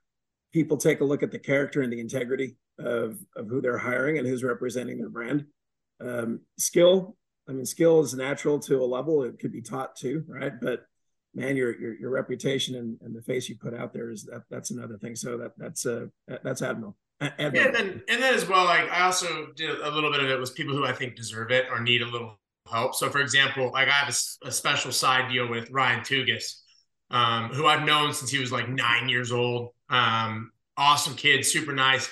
[0.51, 4.17] people take a look at the character and the integrity of of who they're hiring
[4.17, 5.45] and who's representing their brand.
[5.99, 7.15] Um, skill,
[7.47, 9.23] I mean, skill is natural to a level.
[9.23, 10.53] It could be taught too, right?
[10.59, 10.85] But
[11.33, 14.43] man, your your, your reputation and, and the face you put out there is that
[14.49, 15.15] that's another thing.
[15.15, 16.05] So that that's uh
[16.43, 16.97] that's admirable.
[17.21, 17.57] Admirable.
[17.57, 20.29] Yeah, and then and then as well, like I also did a little bit of
[20.29, 22.39] it with people who I think deserve it or need a little
[22.71, 22.95] help.
[22.95, 26.59] So, for example, like I have a, a special side deal with Ryan Tugas,
[27.11, 29.69] um, who I've known since he was like nine years old.
[29.89, 32.09] Um, awesome kid, super nice.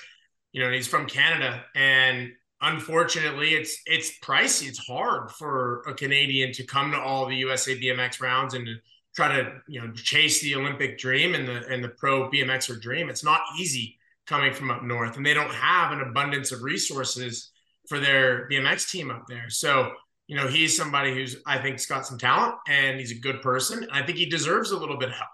[0.51, 4.67] You know, he's from Canada, and unfortunately, it's it's pricey.
[4.67, 8.75] It's hard for a Canadian to come to all the USA BMX rounds and to
[9.15, 13.09] try to you know chase the Olympic dream and the and the pro BMXer dream.
[13.09, 13.97] It's not easy
[14.31, 17.51] coming from up north, and they don't have an abundance of resources
[17.87, 19.49] for their BMX team up there.
[19.49, 19.91] So
[20.31, 23.85] you know, he's somebody who's I think's got some talent and he's a good person.
[23.91, 25.27] I think he deserves a little bit of help.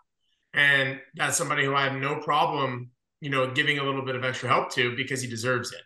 [0.56, 2.90] And that's somebody who I have no problem,
[3.22, 5.82] you know, giving a little bit of extra help to because he deserves it.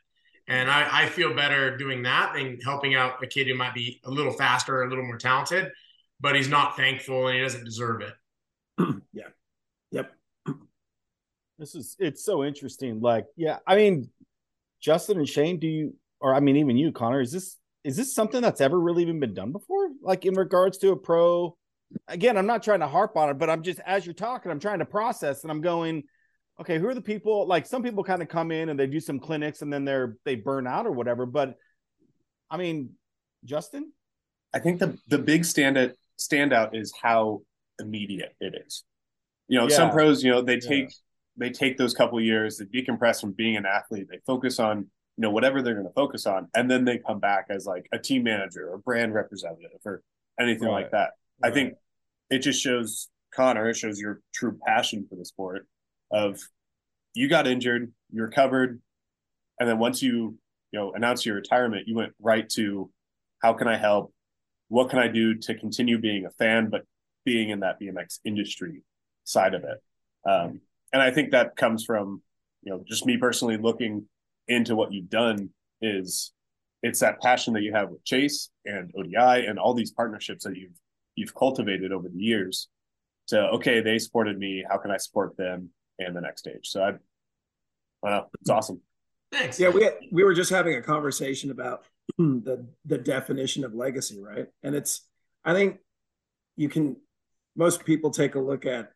[0.47, 3.99] And I, I feel better doing that than helping out a kid who might be
[4.05, 5.69] a little faster, a little more talented,
[6.21, 8.13] but he's not thankful and he doesn't deserve it.
[11.61, 13.01] This is it's so interesting.
[13.01, 14.09] Like, yeah, I mean,
[14.81, 18.15] Justin and Shane, do you or I mean even you, Connor, is this is this
[18.15, 19.89] something that's ever really even been done before?
[20.01, 21.55] Like in regards to a pro?
[22.07, 24.59] Again, I'm not trying to harp on it, but I'm just as you're talking, I'm
[24.59, 26.01] trying to process and I'm going,
[26.59, 27.45] okay, who are the people?
[27.45, 30.17] Like some people kind of come in and they do some clinics and then they're
[30.25, 31.27] they burn out or whatever.
[31.27, 31.57] But
[32.49, 32.93] I mean,
[33.45, 33.91] Justin?
[34.51, 37.43] I think the the big standout standout is how
[37.77, 38.83] immediate it is.
[39.47, 39.75] You know, yeah.
[39.75, 40.95] some pros, you know, they take yeah.
[41.37, 45.27] They take those couple years, they decompress from being an athlete, they focus on you
[45.27, 47.99] know whatever they're going to focus on and then they come back as like a
[47.99, 50.01] team manager or brand representative or
[50.39, 50.83] anything right.
[50.83, 51.11] like that
[51.43, 51.51] right.
[51.51, 51.73] i think
[52.29, 55.67] it just shows connor it shows your true passion for the sport
[56.11, 56.39] of
[57.13, 58.81] you got injured you're covered
[59.59, 60.37] and then once you
[60.71, 62.89] you know announce your retirement you went right to
[63.41, 64.13] how can i help
[64.69, 66.83] what can i do to continue being a fan but
[67.25, 68.81] being in that bmx industry
[69.23, 69.83] side of it
[70.29, 70.61] um,
[70.93, 72.21] and i think that comes from
[72.63, 74.05] you know just me personally looking
[74.47, 75.49] into what you've done
[75.81, 76.33] is
[76.83, 80.55] it's that passion that you have with Chase and ODI and all these partnerships that
[80.55, 80.73] you've
[81.15, 82.69] you've cultivated over the years
[83.27, 84.63] to okay they supported me.
[84.67, 86.69] How can I support them and the next stage?
[86.69, 86.93] So I
[88.01, 88.81] well it's awesome.
[89.31, 89.59] Thanks.
[89.59, 91.83] Yeah we had, we were just having a conversation about
[92.17, 94.47] the the definition of legacy right?
[94.63, 95.07] And it's
[95.45, 95.77] I think
[96.55, 96.97] you can
[97.55, 98.91] most people take a look at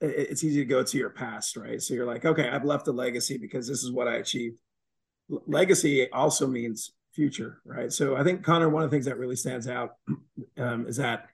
[0.00, 2.92] it's easy to go to your past right so you're like okay I've left a
[2.92, 4.60] legacy because this is what I achieved
[5.28, 7.92] legacy also means future, right?
[7.92, 9.96] So I think Connor, one of the things that really stands out
[10.58, 11.26] um, is that,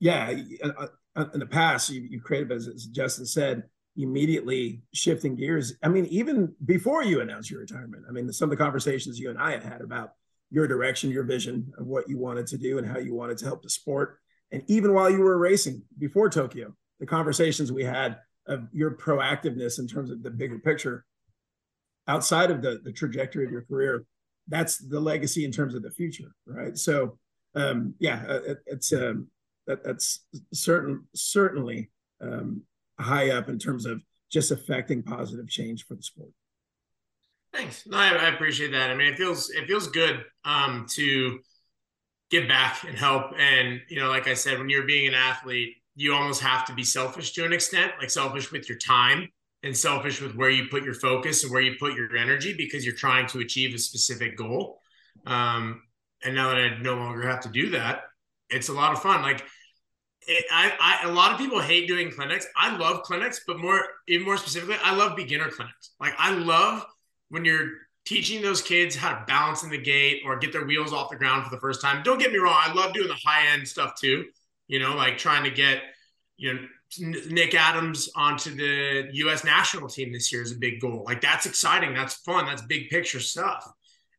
[0.00, 0.32] yeah,
[0.64, 3.64] uh, uh, in the past you, you created, as Justin said,
[3.96, 5.74] immediately shifting gears.
[5.82, 9.28] I mean, even before you announced your retirement, I mean, some of the conversations you
[9.28, 10.12] and I had had about
[10.50, 13.44] your direction, your vision of what you wanted to do and how you wanted to
[13.44, 14.18] help the sport.
[14.50, 19.80] And even while you were racing before Tokyo, the conversations we had of your proactiveness
[19.80, 21.04] in terms of the bigger picture
[22.06, 24.04] outside of the, the trajectory of your career,
[24.46, 26.78] that's the legacy in terms of the future, right?
[26.78, 27.18] So,
[27.56, 29.26] um, yeah, uh, it, it's um,
[29.66, 32.62] that that's certain certainly um,
[33.00, 36.30] high up in terms of just affecting positive change for the sport.
[37.52, 37.84] Thanks.
[37.84, 38.90] No, I, I appreciate that.
[38.90, 41.40] I mean, it feels it feels good um, to
[42.30, 43.32] give back and help.
[43.36, 46.74] And you know, like I said, when you're being an athlete, you almost have to
[46.74, 49.28] be selfish to an extent, like selfish with your time
[49.62, 52.84] and selfish with where you put your focus and where you put your energy because
[52.84, 54.80] you're trying to achieve a specific goal.
[55.26, 55.82] Um,
[56.24, 58.04] and now that I no longer have to do that,
[58.50, 59.22] it's a lot of fun.
[59.22, 59.44] Like
[60.26, 60.72] it, I,
[61.04, 62.46] I, a lot of people hate doing clinics.
[62.56, 65.92] I love clinics, but more, even more specifically, I love beginner clinics.
[66.00, 66.84] Like I love
[67.28, 67.70] when you're
[68.04, 71.16] teaching those kids how to balance in the gate or get their wheels off the
[71.16, 72.02] ground for the first time.
[72.02, 74.24] Don't get me wrong, I love doing the high end stuff too.
[74.72, 75.82] You know, like trying to get
[76.38, 76.60] you know
[77.28, 79.44] Nick Adams onto the U.S.
[79.44, 81.04] national team this year is a big goal.
[81.04, 81.92] Like that's exciting.
[81.92, 82.46] That's fun.
[82.46, 83.70] That's big picture stuff.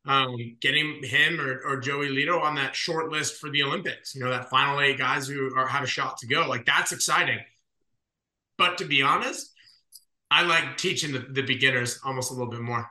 [0.05, 4.23] Um, getting him or, or Joey Lito on that short list for the Olympics, you
[4.23, 6.45] know, that final eight guys who are, have a shot to go.
[6.47, 7.39] Like that's exciting.
[8.59, 9.51] But to be honest,
[10.29, 12.87] I like teaching the, the beginners almost a little bit more.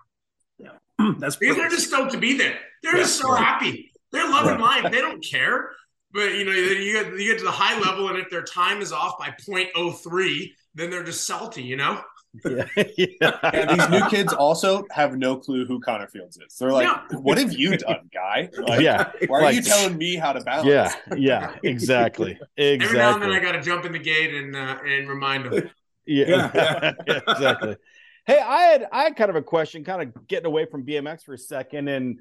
[0.59, 0.70] Yeah,
[1.18, 2.59] that's because they're just stoked to be there.
[2.83, 3.92] They're yeah, just so happy.
[4.11, 4.90] They're loving life.
[4.90, 5.70] They don't care.
[6.12, 8.81] But you know, you get you get to the high level, and if their time
[8.81, 11.62] is off by 0.03, then they're just salty.
[11.62, 12.03] You know.
[12.44, 12.64] Yeah.
[12.96, 13.07] yeah.
[13.20, 13.75] yeah.
[13.75, 16.57] These new kids also have no clue who Connor Fields is.
[16.57, 17.18] They're like, yeah.
[17.18, 18.48] "What have you done, guy?
[18.59, 19.11] Like, yeah.
[19.27, 20.94] Why are like, you telling me how to balance?" Yeah.
[21.16, 21.57] Yeah.
[21.62, 22.38] Exactly.
[22.57, 22.85] Exactly.
[22.85, 25.44] Every now and then, I got to jump in the gate and uh, and remind
[25.44, 25.70] them.
[26.07, 26.51] Yeah.
[26.55, 26.92] yeah.
[27.29, 27.77] exactly.
[28.25, 31.25] Hey, I had I had kind of a question, kind of getting away from BMX
[31.25, 32.18] for a second, and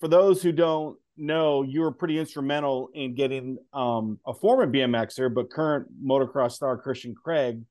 [0.00, 5.32] for those who don't know, you were pretty instrumental in getting um, a former BMXer,
[5.32, 7.62] but current motocross star Christian Craig,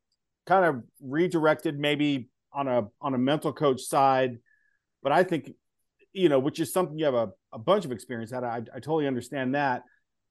[0.46, 4.38] kind of redirected maybe on a on a mental coach side.
[5.04, 5.52] But I think,
[6.14, 8.44] you know, which is something you have a, a bunch of experience at.
[8.44, 9.84] I, I totally understand that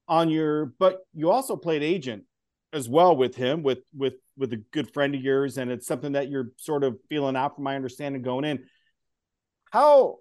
[0.07, 2.25] on your, but you also played agent
[2.73, 6.13] as well with him with with with a good friend of yours, and it's something
[6.13, 8.65] that you're sort of feeling out from my understanding going in.
[9.71, 10.17] How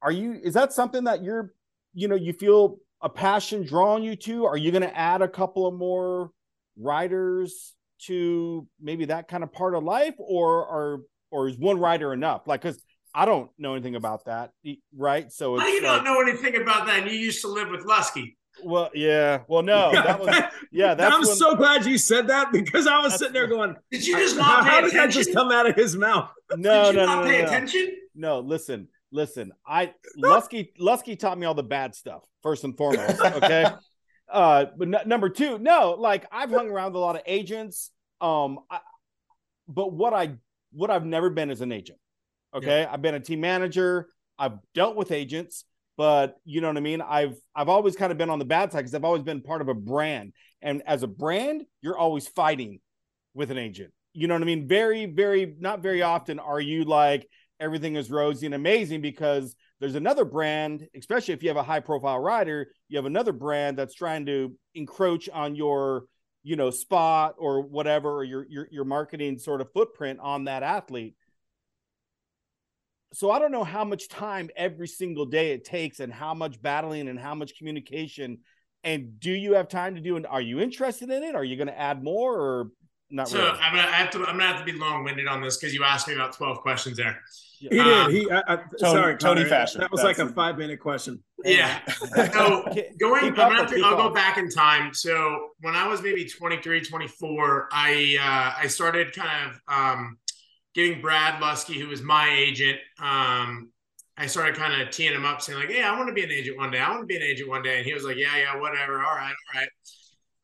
[0.00, 0.38] are you?
[0.42, 1.52] Is that something that you're
[1.94, 4.46] you know you feel a passion drawing you to?
[4.46, 6.30] Are you going to add a couple of more
[6.78, 7.74] riders
[8.06, 11.00] to maybe that kind of part of life, or or
[11.30, 12.46] or is one rider enough?
[12.46, 12.82] Like, because
[13.14, 14.52] I don't know anything about that,
[14.96, 15.30] right?
[15.30, 17.02] So how do you like, not know anything about that?
[17.02, 18.36] And you used to live with Lusky.
[18.64, 19.40] Well, yeah.
[19.48, 20.28] Well, no, that was
[20.72, 20.94] yeah.
[20.94, 24.06] That's I'm when, so glad you said that because I was sitting there going, "Did
[24.06, 24.66] you just not?
[24.66, 26.30] How, did that just come out of his mouth?
[26.50, 27.96] No, did no, no, not no, pay no, attention.
[28.14, 33.20] No, listen listen, I Lusky Lusky taught me all the bad stuff first and foremost.
[33.20, 33.66] Okay.
[34.32, 37.90] uh, but n- number two, no, like I've hung around with a lot of agents.
[38.20, 38.80] Um, I,
[39.68, 40.34] but what I
[40.72, 41.98] what I've never been is an agent.
[42.54, 42.90] Okay, yeah.
[42.92, 44.08] I've been a team manager.
[44.38, 45.64] I've dealt with agents,
[45.96, 47.00] but you know what I mean.
[47.00, 49.60] I've I've always kind of been on the bad side because I've always been part
[49.60, 52.80] of a brand, and as a brand, you're always fighting
[53.34, 53.92] with an agent.
[54.14, 54.68] You know what I mean?
[54.68, 57.26] Very, very, not very often are you like,
[57.62, 61.80] everything is rosy and amazing because there's another brand, especially if you have a high
[61.80, 66.04] profile rider, you have another brand that's trying to encroach on your,
[66.42, 70.62] you know, spot or whatever, or your your your marketing sort of footprint on that
[70.62, 71.14] athlete.
[73.14, 76.60] So I don't know how much time every single day it takes and how much
[76.60, 78.38] battling and how much communication.
[78.84, 81.34] And do you have time to do And Are you interested in it?
[81.34, 82.70] Are you going to add more or
[83.12, 83.50] not so really.
[83.60, 85.84] I'm gonna have to I'm gonna have to be long winded on this because you
[85.84, 87.20] asked me about 12 questions there.
[87.58, 88.22] He um, did.
[88.22, 89.82] He I, I, Tony, sorry, Tony fashion.
[89.82, 91.22] That was That's like a five minute question.
[91.44, 91.80] Yeah.
[91.86, 92.64] so
[92.98, 94.94] going, I'm gonna have to, I'll go back in time.
[94.94, 100.16] So when I was maybe 23, 24, I uh, I started kind of um,
[100.74, 102.78] getting Brad Lusky, who was my agent.
[102.98, 103.70] Um,
[104.16, 106.30] I started kind of teeing him up, saying like, "Hey, I want to be an
[106.30, 106.78] agent one day.
[106.78, 108.94] I want to be an agent one day." And he was like, "Yeah, yeah, whatever.
[109.02, 109.68] All right, all right."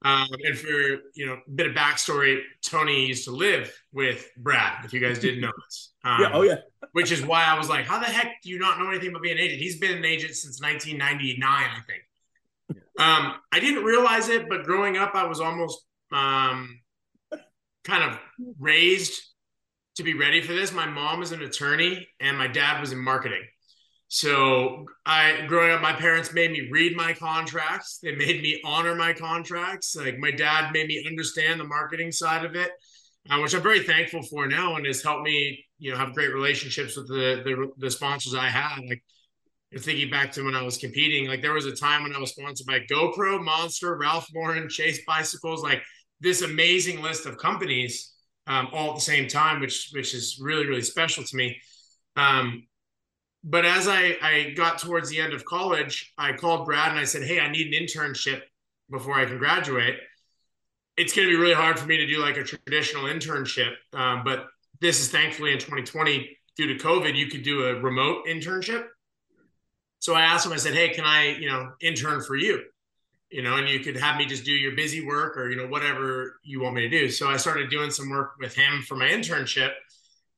[0.03, 0.69] Um, and for
[1.15, 4.85] you know a bit of backstory, Tony used to live with Brad.
[4.85, 6.57] If you guys didn't know this, um, yeah, oh yeah.
[6.93, 9.23] which is why I was like, how the heck do you not know anything about
[9.23, 9.61] being an agent?
[9.61, 12.03] He's been an agent since 1999, I think.
[12.99, 16.81] Um, I didn't realize it, but growing up, I was almost um,
[17.85, 18.19] kind of
[18.59, 19.21] raised
[19.97, 20.73] to be ready for this.
[20.73, 23.43] My mom was an attorney, and my dad was in marketing.
[24.09, 27.99] So I growing up, my parents made me read my contracts.
[28.03, 29.94] They made me honor my contracts.
[29.94, 32.71] Like my dad made me understand the marketing side of it,
[33.29, 36.33] uh, which I'm very thankful for now, and has helped me, you know, have great
[36.33, 38.81] relationships with the the, the sponsors I had.
[38.88, 39.03] Like
[39.79, 42.31] thinking back to when I was competing, like there was a time when I was
[42.31, 45.83] sponsored by GoPro, Monster, Ralph Lauren, Chase Bicycles, like
[46.21, 48.14] this amazing list of companies
[48.47, 51.61] um, all at the same time, which which is really really special to me.
[52.16, 52.62] Um,
[53.49, 57.05] but as I, I got towards the end of college, I called Brad and I
[57.05, 58.43] said, Hey, I need an internship
[58.91, 59.97] before I can graduate.
[60.99, 63.73] it's going to be really hard for me to do like a traditional internship.
[63.95, 64.47] Um, but
[64.81, 68.85] this is thankfully in 2020 due to COVID, you could do a remote internship.
[70.01, 72.63] So I asked him, I said, Hey, can I, you know, intern for you?
[73.31, 75.69] You know, and you could have me just do your busy work or, you know,
[75.69, 77.09] whatever you want me to do.
[77.09, 79.73] So I started doing some work with him for my internship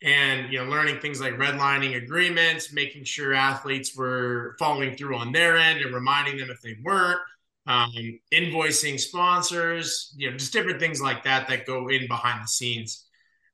[0.02, 5.32] and, you know, learning things like redlining agreements, making sure athletes were following through on
[5.32, 7.20] their end and reminding them if they weren't,
[7.66, 7.92] um,
[8.32, 13.06] invoicing sponsors, you know, just different things like that that go in behind the scenes,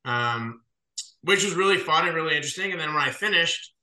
[0.05, 0.61] um,
[1.21, 2.71] which was really fun and really interesting.
[2.71, 3.73] And then when I finished,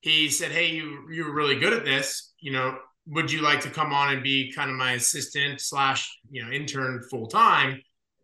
[0.00, 2.32] he said, "Hey, you you were really good at this.
[2.40, 6.18] You know, would you like to come on and be kind of my assistant slash
[6.30, 7.82] you know intern full time?"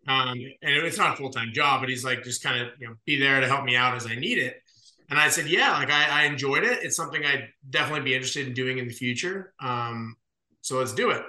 [0.08, 2.88] Um, and it's not a full time job, but he's like, just kind of you
[2.88, 4.62] know be there to help me out as I need it.
[5.10, 6.80] And I said, yeah, like I, I enjoyed it.
[6.82, 9.54] It's something I'd definitely be interested in doing in the future.
[9.60, 10.16] Um,
[10.60, 11.22] so let's do it.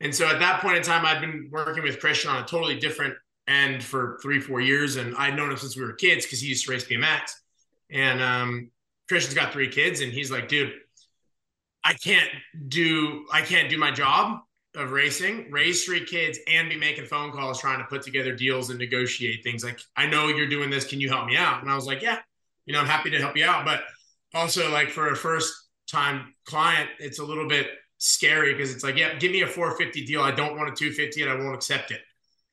[0.00, 2.78] And so at that point in time, I'd been working with Christian on a totally
[2.78, 3.14] different
[3.48, 4.96] end for three, four years.
[4.96, 7.32] And I'd known him since we were kids because he used to race BMX.
[7.90, 8.70] And um,
[9.08, 10.72] Christian's got three kids, and he's like, dude,
[11.84, 12.30] I can't
[12.66, 14.40] do I can't do my job
[14.76, 18.70] of racing, raise three kids, and be making phone calls trying to put together deals
[18.70, 19.64] and negotiate things.
[19.64, 20.86] Like, I know you're doing this.
[20.86, 21.62] Can you help me out?
[21.62, 22.18] And I was like, yeah,
[22.66, 23.64] you know, I'm happy to help you out.
[23.64, 23.82] But
[24.34, 25.52] also, like for a first
[25.90, 30.04] time client, it's a little bit scary because it's like, yeah, give me a 450
[30.04, 30.20] deal.
[30.20, 32.02] I don't want a 250 and I won't accept it.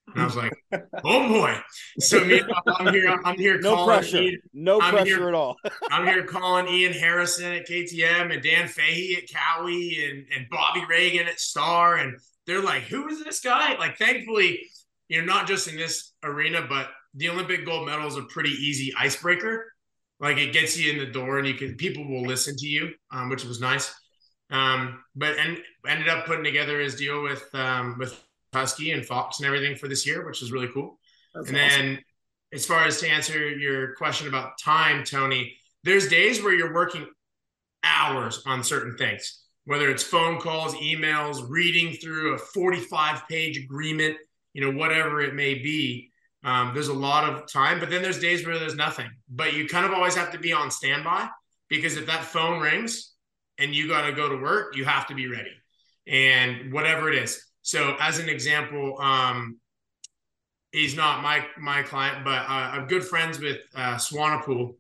[0.08, 0.54] And I was like,
[1.04, 1.56] oh boy.
[2.00, 4.18] So me, I'm here, I'm here no calling pressure.
[4.18, 5.56] Ian, no I'm pressure here- at all.
[5.92, 10.84] I'm here calling Ian Harrison at KTM and Dan Fahey at Cowie and, and Bobby
[10.88, 11.96] Regan at Star.
[11.98, 13.76] And they're like, who is this guy?
[13.78, 14.60] Like, thankfully,
[15.08, 18.52] you know, not just in this arena, but the Olympic gold medal is a pretty
[18.52, 19.72] easy icebreaker.
[20.20, 22.92] Like it gets you in the door and you can, people will listen to you,
[23.12, 23.94] um, which was nice.
[24.50, 28.18] Um, but and ended up putting together his deal with, um, with
[28.54, 31.00] Husky and Fox and everything for this year, which was really cool.
[31.34, 31.82] That's and awesome.
[31.82, 32.00] then,
[32.54, 37.08] as far as to answer your question about time, Tony, there's days where you're working
[37.84, 44.18] hours on certain things, whether it's phone calls, emails, reading through a 45 page agreement,
[44.54, 46.12] you know, whatever it may be.
[46.46, 49.10] Um, there's a lot of time, but then there's days where there's nothing.
[49.30, 51.30] But you kind of always have to be on standby
[51.70, 53.13] because if that phone rings
[53.58, 55.52] and you got to go to work, you have to be ready
[56.08, 57.44] and whatever it is.
[57.63, 59.58] So, as an example, um,
[60.73, 64.76] he's not my my client, but uh, I'm good friends with uh, Swanepoel,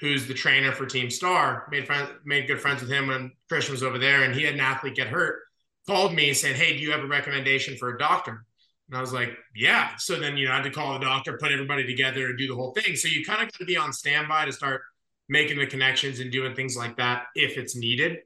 [0.00, 1.68] who's the trainer for Team Star.
[1.70, 4.54] Made friends, made good friends with him when Christian was over there, and he had
[4.54, 5.40] an athlete get hurt.
[5.86, 8.46] Called me and said, "Hey, do you have a recommendation for a doctor?"
[8.88, 11.36] And I was like, "Yeah." So then you know I had to call the doctor,
[11.36, 12.96] put everybody together, and do the whole thing.
[12.96, 14.80] So you kind of got to be on standby to start
[15.28, 18.18] making the connections and doing things like that if it's needed.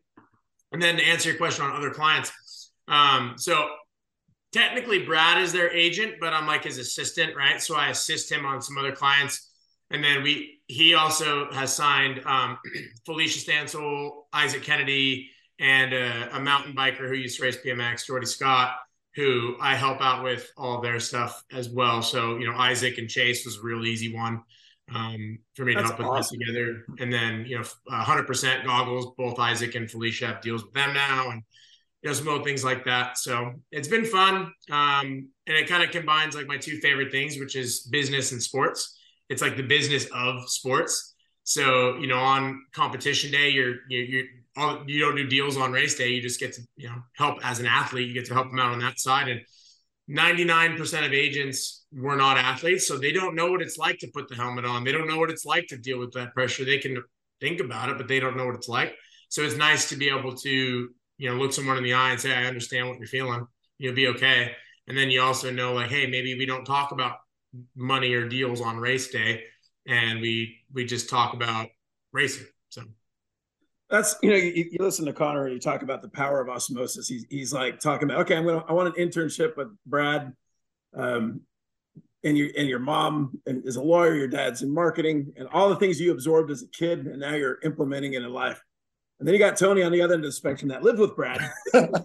[0.70, 2.32] And then to answer your question on other clients,
[2.88, 3.68] um, so
[4.56, 7.60] technically Brad is their agent, but I'm like his assistant, right?
[7.60, 9.50] So I assist him on some other clients.
[9.90, 12.58] And then we he also has signed um,
[13.06, 18.26] Felicia Stancil, Isaac Kennedy, and a, a mountain biker who used to race BMX, Jordy
[18.26, 18.76] Scott,
[19.14, 22.02] who I help out with all their stuff as well.
[22.02, 24.42] So you know Isaac and Chase was a real easy one
[24.92, 26.84] um, for me to That's help with this together.
[26.98, 31.30] And then you know 100% goggles, both Isaac and Felicia have deals with them now,
[31.30, 31.42] and
[32.06, 33.18] you know, things like that.
[33.18, 34.52] So it's been fun.
[34.70, 38.42] Um, and it kind of combines like my two favorite things, which is business and
[38.42, 38.98] sports.
[39.28, 41.14] It's like the business of sports.
[41.44, 44.24] So, you know, on competition day, you're, you're, you're
[44.56, 46.08] all, you don't do deals on race day.
[46.08, 48.08] You just get to, you know, help as an athlete.
[48.08, 49.28] You get to help them out on that side.
[49.28, 49.40] And
[50.10, 52.86] 99% of agents were not athletes.
[52.86, 54.84] So they don't know what it's like to put the helmet on.
[54.84, 56.64] They don't know what it's like to deal with that pressure.
[56.64, 57.02] They can
[57.40, 58.94] think about it, but they don't know what it's like.
[59.28, 60.88] So it's nice to be able to
[61.18, 63.46] you know, look someone in the eye and say, I understand what you're feeling.
[63.78, 64.52] You'll be okay.
[64.88, 67.16] And then you also know, like, hey, maybe we don't talk about
[67.74, 69.42] money or deals on race day,
[69.86, 71.68] and we we just talk about
[72.12, 72.46] racing.
[72.68, 72.82] So
[73.90, 76.48] That's you know you, you listen to Connor and you talk about the power of
[76.48, 77.08] osmosis.
[77.08, 80.32] He's he's like talking about okay, I'm gonna I want an internship with Brad,
[80.94, 81.40] um,
[82.22, 85.76] and your and your mom is a lawyer, your dad's in marketing, and all the
[85.76, 88.60] things you absorbed as a kid, and now you're implementing it in life.
[89.18, 91.16] And then you got Tony on the other end of the spectrum that lived with
[91.16, 91.40] Brad.
[91.72, 91.96] and,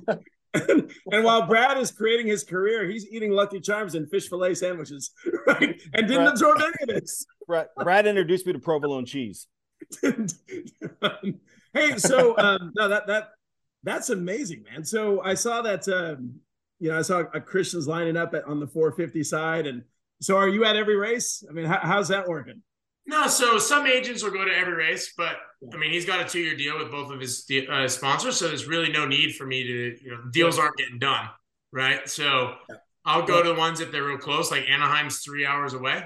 [1.12, 5.12] and while Brad is creating his career, he's eating Lucky Charms and fish fillet sandwiches,
[5.48, 5.82] right?
[5.94, 7.26] And didn't Brad- absorb any of this.
[7.48, 9.48] Brad, Brad introduced me to provolone cheese.
[10.02, 13.30] hey, so um, no, that that
[13.84, 14.86] that's amazing, man.
[14.86, 16.36] So I saw that um,
[16.80, 19.82] you know I saw a Christian's lining up at, on the 450 side, and
[20.22, 21.44] so are you at every race?
[21.50, 22.62] I mean, how, how's that working?
[23.06, 25.38] No, so some agents will go to every race, but
[25.74, 28.68] I mean, he's got a two-year deal with both of his uh, sponsors, so there's
[28.68, 31.28] really no need for me to, you know, deals aren't getting done,
[31.72, 32.08] right?
[32.08, 32.56] So
[33.06, 36.04] I'll go to the ones if they're real close, like Anaheim's three hours away.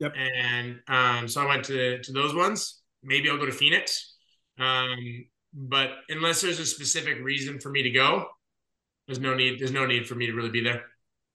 [0.00, 0.14] Yep.
[0.16, 2.82] And um, so I went to to those ones.
[3.02, 4.14] Maybe I'll go to Phoenix.
[4.58, 8.26] Um, but unless there's a specific reason for me to go,
[9.06, 9.58] there's no need.
[9.58, 10.82] There's no need for me to really be there.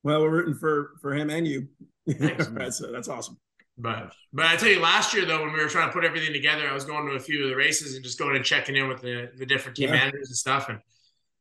[0.04, 1.68] Well, we're rooting for for him and you.
[2.06, 3.38] that's uh, that's awesome.
[3.82, 6.34] But but I tell you, last year though, when we were trying to put everything
[6.34, 8.76] together, I was going to a few of the races and just going and checking
[8.76, 9.96] in with the the different team yeah.
[9.96, 10.80] managers and stuff, and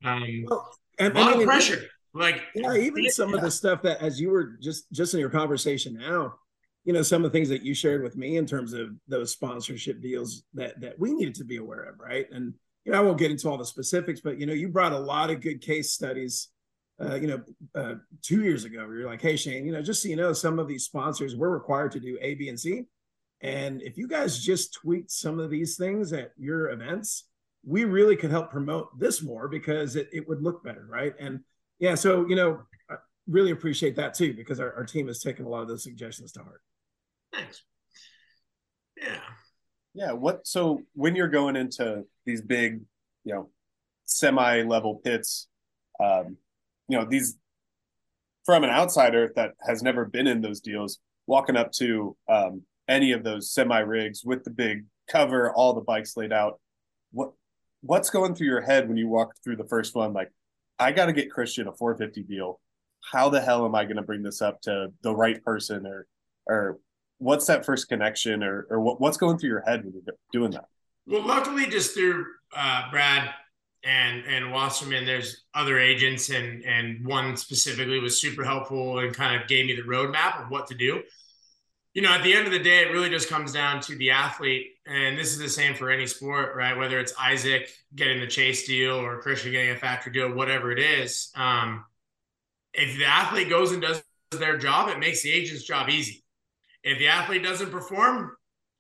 [0.05, 1.84] um, well, and, a lot I mean, of pressure.
[2.14, 3.36] Like yeah, even some yeah.
[3.36, 6.34] of the stuff that as you were just just in your conversation now,
[6.84, 9.32] you know, some of the things that you shared with me in terms of those
[9.32, 12.26] sponsorship deals that that we needed to be aware of, right?
[12.32, 14.93] And you know, I won't get into all the specifics, but you know, you brought
[14.93, 16.49] a lot of good case studies.
[17.03, 17.42] Uh, you know,
[17.74, 20.59] uh, two years ago, you're like, "Hey, Shane, you know, just so you know, some
[20.59, 22.84] of these sponsors we're required to do A, B, and C,
[23.40, 27.24] and if you guys just tweaked some of these things at your events,
[27.64, 31.40] we really could help promote this more because it, it would look better, right?" And
[31.78, 32.96] yeah, so you know, I
[33.26, 36.32] really appreciate that too because our, our team has taken a lot of those suggestions
[36.32, 36.61] to heart.
[37.32, 37.62] Thanks.
[38.96, 39.20] Yeah.
[39.94, 40.12] Yeah.
[40.12, 42.82] What so when you're going into these big,
[43.24, 43.51] you know,
[44.05, 45.48] semi level pits,
[46.03, 46.36] um,
[46.91, 47.36] you know, these
[48.45, 53.12] from an outsider that has never been in those deals, walking up to um, any
[53.12, 56.59] of those semi rigs with the big cover, all the bikes laid out,
[57.12, 57.32] what
[57.82, 60.12] what's going through your head when you walk through the first one?
[60.12, 60.32] Like,
[60.78, 62.61] I got to get Christian a 450 deal.
[63.12, 66.07] How the hell am I going to bring this up to the right person or
[66.47, 66.78] or
[67.18, 70.51] what's that first connection or or what, what's going through your head when you're doing
[70.51, 70.64] that?
[71.07, 72.26] Well, luckily, just through
[72.57, 73.30] uh, Brad
[73.85, 79.41] and and Wasserman, there's other agents, and and one specifically was super helpful and kind
[79.41, 81.03] of gave me the roadmap of what to do.
[81.95, 84.11] You know, at the end of the day, it really just comes down to the
[84.11, 86.76] athlete, and this is the same for any sport, right?
[86.76, 90.78] Whether it's Isaac getting the chase deal or Christian getting a factory deal, whatever it
[90.78, 91.33] is.
[91.35, 91.85] Um,
[92.72, 96.22] if the athlete goes and does their job, it makes the agent's job easy.
[96.85, 98.37] If the athlete doesn't perform,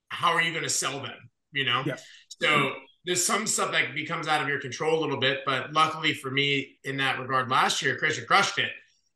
[0.08, 1.30] how are you going to sell them?
[1.52, 1.82] You know?
[1.84, 1.96] Yeah.
[2.40, 2.74] So
[3.04, 6.30] there's some stuff that becomes out of your control a little bit, but luckily for
[6.30, 8.70] me in that regard last year, Christian crushed it.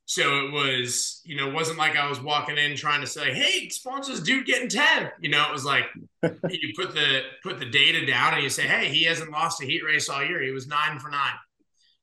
[0.06, 3.32] So it was, you know, it wasn't like I was walking in trying to say,
[3.32, 5.10] "Hey, sponsors, dude, getting 10.
[5.20, 5.86] You know, it was like
[6.22, 9.66] you put the put the data down and you say, "Hey, he hasn't lost a
[9.66, 10.42] heat race all year.
[10.42, 11.32] He was nine for nine."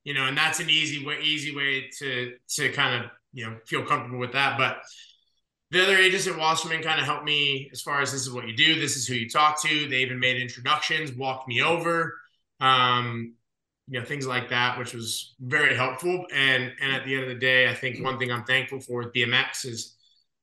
[0.03, 3.57] You know, and that's an easy way easy way to to kind of you know
[3.67, 4.57] feel comfortable with that.
[4.57, 4.81] But
[5.71, 8.47] the other agents at Wasserman kind of helped me as far as this is what
[8.47, 9.87] you do, this is who you talk to.
[9.87, 12.19] They even made introductions, walked me over,
[12.59, 13.35] um,
[13.87, 16.25] you know, things like that, which was very helpful.
[16.33, 18.99] And and at the end of the day, I think one thing I'm thankful for
[18.99, 19.95] with BMX is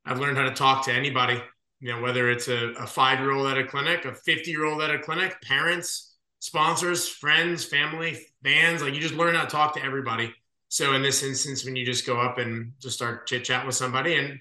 [0.06, 1.40] I've learned how to talk to anybody.
[1.80, 4.64] You know, whether it's a, a five year old at a clinic, a 50 year
[4.64, 9.50] old at a clinic, parents, sponsors, friends, family, fans, like you just learn how to
[9.50, 10.34] talk to everybody.
[10.68, 13.74] So in this instance, when you just go up and just start chit chat with
[13.74, 14.40] somebody and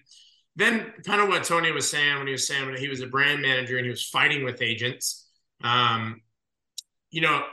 [0.57, 3.07] then kind of what Tony was saying when he was saying when he was a
[3.07, 5.29] brand manager and he was fighting with agents.
[5.63, 6.21] Um,
[7.11, 7.43] you know,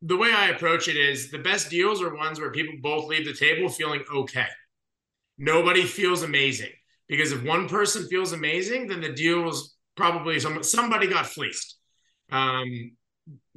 [0.00, 3.26] the way I approach it is the best deals are ones where people both leave
[3.26, 4.46] the table feeling okay.
[5.36, 6.70] Nobody feels amazing
[7.06, 11.76] because if one person feels amazing, then the deal was probably some, somebody got fleeced.
[12.30, 12.92] Um,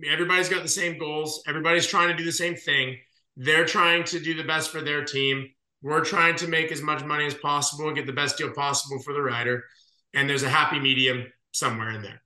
[0.06, 1.42] everybody's got the same goals.
[1.48, 2.98] Everybody's trying to do the same thing.
[3.38, 5.50] They're trying to do the best for their team.
[5.86, 8.98] We're trying to make as much money as possible and get the best deal possible
[8.98, 9.66] for the rider.
[10.16, 12.24] And there's a happy medium somewhere in there.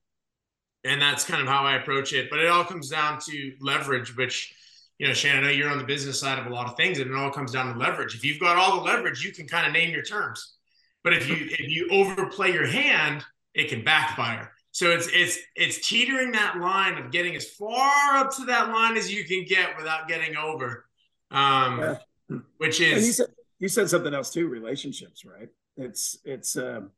[0.85, 2.29] And that's kind of how I approach it.
[2.29, 4.55] But it all comes down to leverage, which,
[4.97, 6.99] you know, Shane, I know you're on the business side of a lot of things,
[6.99, 8.15] and it all comes down to leverage.
[8.15, 10.55] If you've got all the leverage, you can kind of name your terms.
[11.03, 14.53] But if you if you overplay your hand, it can backfire.
[14.71, 18.95] So it's it's it's teetering that line of getting as far up to that line
[18.95, 20.85] as you can get without getting over.
[21.29, 22.37] Um, yeah.
[22.57, 23.21] which is
[23.59, 25.49] you said something else too relationships right?
[25.77, 26.91] It's it's um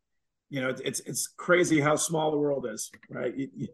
[0.49, 3.35] you know it's it's crazy how small the world is right?
[3.35, 3.67] You, you,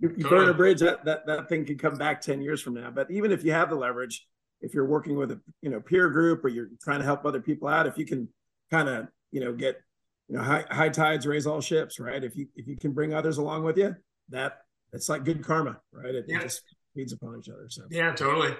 [0.00, 2.74] you, you burn a bridge that, that that thing can come back 10 years from
[2.74, 2.90] now.
[2.90, 4.26] But even if you have the leverage
[4.60, 7.40] if you're working with a you know peer group or you're trying to help other
[7.40, 8.28] people out if you can
[8.70, 9.80] kind of you know get
[10.28, 12.22] you know high, high tides raise all ships right?
[12.22, 13.94] If you if you can bring others along with you
[14.30, 14.58] that
[14.92, 16.14] it's like good karma right?
[16.14, 16.38] It, yeah.
[16.38, 16.62] it just
[16.94, 17.82] feeds upon each other so.
[17.90, 18.54] Yeah totally.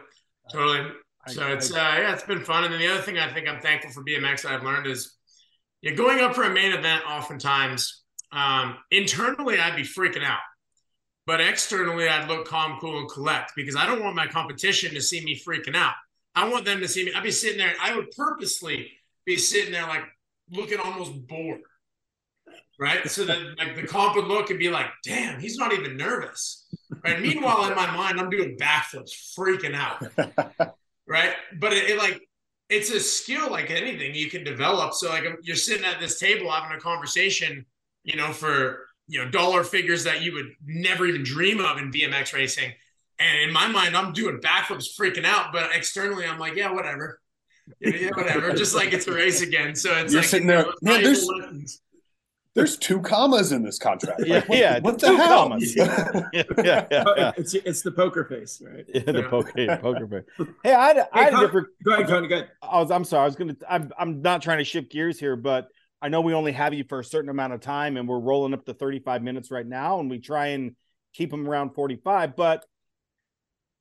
[0.51, 0.93] Totally
[1.27, 2.65] so it's uh, yeah, it's been fun.
[2.65, 5.17] And then the other thing I think I'm thankful for BMX that I've learned is
[5.83, 7.05] you are going up for a main event.
[7.07, 8.03] Oftentimes,
[8.33, 10.41] um, internally I'd be freaking out,
[11.27, 15.01] but externally I'd look calm, cool, and collect because I don't want my competition to
[15.01, 15.95] see me freaking out.
[16.35, 17.13] I want them to see me.
[17.15, 17.75] I'd be sitting there.
[17.81, 18.91] I would purposely
[19.25, 20.05] be sitting there like
[20.51, 21.61] looking almost bored,
[22.79, 23.09] right?
[23.09, 26.67] So that like the comp would look and be like, "Damn, he's not even nervous."
[27.03, 27.21] Right.
[27.21, 30.75] Meanwhile, in my mind, I'm doing backflips, freaking out.
[31.07, 31.35] right?
[31.59, 32.21] But it, it like
[32.69, 34.95] it's a skill like anything you can develop.
[34.95, 37.65] So like you're sitting at this table having a conversation,
[38.05, 41.91] you know, for you know dollar figures that you would never even dream of in
[41.93, 42.73] BMX racing.
[43.19, 45.53] And in my mind, I'm doing backflips, freaking out.
[45.53, 47.21] But externally, I'm like, yeah, whatever,
[47.81, 48.53] yeah, yeah whatever.
[48.57, 49.75] Just like it's a race again.
[49.77, 51.81] So it's You're like sitting there, man, there's- lessons.
[52.55, 54.23] There's two commas in this contract.
[54.27, 55.49] Yeah, what, yeah, What the hell?
[55.49, 55.75] commas.
[55.77, 58.85] yeah, yeah, yeah, It's it's the poker face, right?
[58.89, 59.29] Yeah, the Yeah.
[59.29, 60.07] poker, poker
[60.39, 60.47] face.
[60.63, 61.69] Hey, I had, a- I Hey, had a Con- different.
[61.85, 62.29] Go ahead, Tony.
[62.29, 62.51] Go ahead.
[62.63, 62.91] I was.
[62.93, 63.23] I'm sorry.
[63.23, 63.57] I was gonna.
[63.69, 63.93] I'm.
[63.99, 65.69] I'm not trying to shift gears here, but
[66.01, 68.55] I know we only have you for a certain amount of time, and we're rolling
[68.55, 70.77] up to 35 minutes right now, and we try and
[71.13, 72.37] keep them around 45.
[72.37, 72.65] But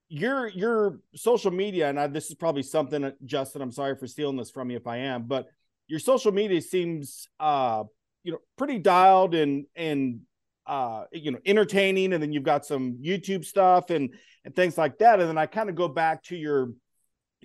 [0.10, 3.62] your your social media, and I, this is probably something, that, Justin.
[3.62, 5.48] I'm sorry for stealing this from you if I am, but
[5.88, 7.84] your social media seems, uh,
[8.24, 10.22] you know, pretty dialed and and
[10.66, 14.14] uh, you know, entertaining, and then you've got some YouTube stuff and
[14.46, 16.72] and things like that, and then I kind of go back to your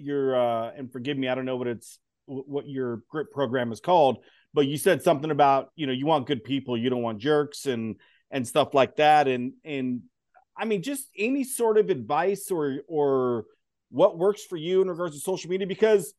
[0.00, 3.80] your uh and forgive me i don't know what it's what your grip program is
[3.80, 4.18] called
[4.54, 7.66] but you said something about you know you want good people you don't want jerks
[7.66, 7.96] and
[8.30, 9.28] and stuff like that.
[9.28, 10.02] And and
[10.56, 13.44] i mean just any sort of advice or or
[13.90, 16.12] what works for you in regards to social media because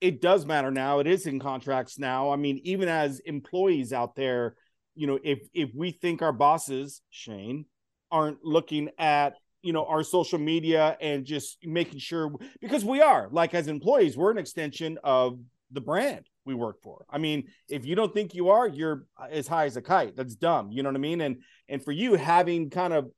[0.00, 0.98] it does matter now.
[0.98, 2.30] It is in contracts now.
[2.30, 4.56] I mean even as employees out there
[4.94, 7.66] you know if if we think our bosses shane
[8.10, 13.28] aren't looking at you know our social media and just making sure because we are
[13.30, 15.38] like as employees we're an extension of
[15.72, 17.04] the brand we work for.
[17.10, 20.14] I mean if you don't think you are you're as high as a kite.
[20.14, 20.70] That's dumb.
[20.70, 21.20] You know what i mean?
[21.20, 23.10] And and for you having kind of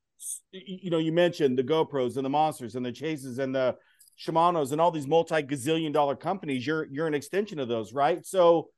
[0.52, 3.76] you know you mentioned the gopros and the monsters and the chases and the
[4.18, 8.24] shimano's and all these multi gazillion dollar companies you're you're an extension of those right?
[8.24, 8.68] So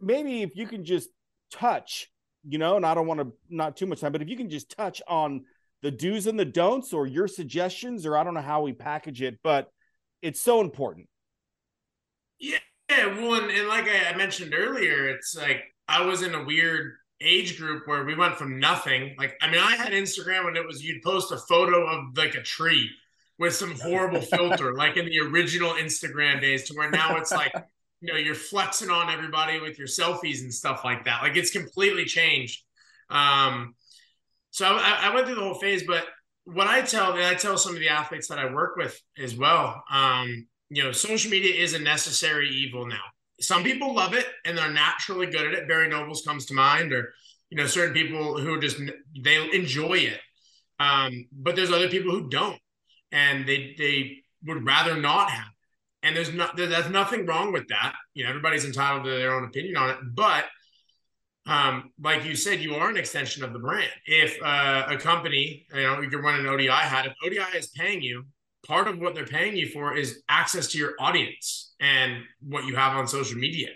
[0.00, 1.10] maybe if you can just
[1.52, 2.10] touch
[2.48, 4.48] you know and i don't want to not too much time but if you can
[4.48, 5.44] just touch on
[5.82, 9.20] the do's and the don'ts or your suggestions or i don't know how we package
[9.20, 9.70] it but
[10.22, 11.08] it's so important.
[12.38, 12.58] Yeah,
[12.88, 17.58] well, and, and like I, mentioned earlier, it's like I was in a weird age
[17.58, 19.14] group where we went from nothing.
[19.18, 22.34] Like, I mean, I had Instagram when it was you'd post a photo of like
[22.34, 22.90] a tree
[23.38, 27.52] with some horrible filter, like in the original Instagram days, to where now it's like,
[28.00, 31.22] you know, you're flexing on everybody with your selfies and stuff like that.
[31.22, 32.62] Like, it's completely changed.
[33.10, 33.74] Um,
[34.50, 36.06] so I, I went through the whole phase, but
[36.44, 39.36] what I tell, and I tell some of the athletes that I work with as
[39.36, 43.02] well, um, you know, social media is a necessary evil now.
[43.40, 45.68] Some people love it and they're naturally good at it.
[45.68, 47.12] Barry Nobles comes to mind, or
[47.50, 48.80] you know, certain people who just
[49.22, 50.20] they enjoy it.
[50.78, 52.58] Um, but there's other people who don't,
[53.12, 55.46] and they they would rather not have.
[55.46, 56.06] It.
[56.08, 57.94] And there's not there's nothing wrong with that.
[58.14, 59.96] You know, everybody's entitled to their own opinion on it.
[60.14, 60.44] But
[61.46, 63.90] um, like you said, you are an extension of the brand.
[64.06, 68.24] If uh, a company, you know, you're running ODI hat, if ODI is paying you,
[68.66, 72.74] part of what they're paying you for is access to your audience and what you
[72.74, 73.68] have on social media.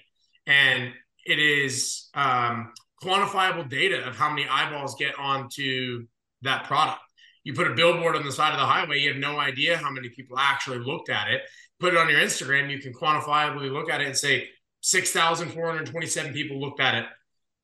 [0.46, 0.92] And
[1.24, 2.72] it is um,
[3.02, 6.06] quantifiable data of how many eyeballs get onto
[6.42, 7.00] that product.
[7.44, 9.90] You put a billboard on the side of the highway, you have no idea how
[9.90, 11.42] many people actually looked at it.
[11.78, 14.48] Put it on your Instagram, you can quantifiably look at it and say
[14.82, 17.06] 6,427 people looked at it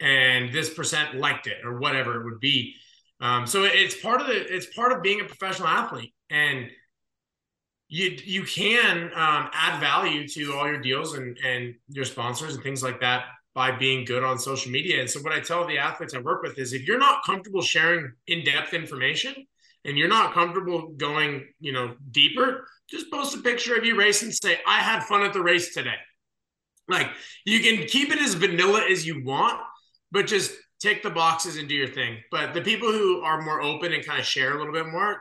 [0.00, 2.74] and this percent liked it or whatever it would be.
[3.20, 6.68] Um, so it's part of the it's part of being a professional athlete and
[7.88, 12.62] you you can um, add value to all your deals and and your sponsors and
[12.62, 13.24] things like that
[13.54, 15.00] by being good on social media.
[15.00, 17.62] And so what I tell the athletes I work with is if you're not comfortable
[17.62, 19.34] sharing in-depth information
[19.86, 24.28] and you're not comfortable going, you know, deeper, just post a picture of you racing
[24.28, 25.94] and say I had fun at the race today.
[26.88, 27.08] Like
[27.44, 29.60] you can keep it as vanilla as you want,
[30.10, 32.18] but just tick the boxes and do your thing.
[32.30, 35.20] But the people who are more open and kind of share a little bit more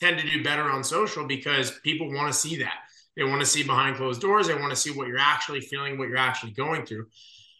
[0.00, 2.74] tend to do better on social because people want to see that.
[3.16, 4.46] They want to see behind closed doors.
[4.46, 7.06] They want to see what you're actually feeling, what you're actually going through.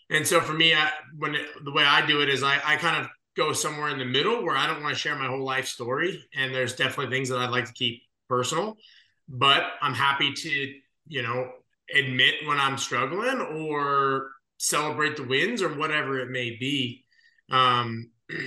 [0.09, 2.76] And so for me, I, when it, the way I do it is I, I
[2.76, 5.45] kind of go somewhere in the middle where I don't want to share my whole
[5.45, 6.22] life story.
[6.36, 8.76] And there's definitely things that I'd like to keep personal,
[9.28, 10.74] but I'm happy to,
[11.07, 11.51] you know,
[11.95, 17.05] admit when I'm struggling or celebrate the wins or whatever it may be.
[17.51, 18.11] Um,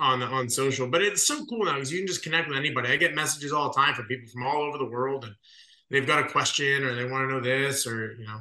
[0.00, 0.88] on the, on social.
[0.88, 2.88] But it's so cool now because you can just connect with anybody.
[2.88, 5.34] I get messages all the time from people from all over the world, and
[5.90, 8.40] they've got a question or they want to know this or you know.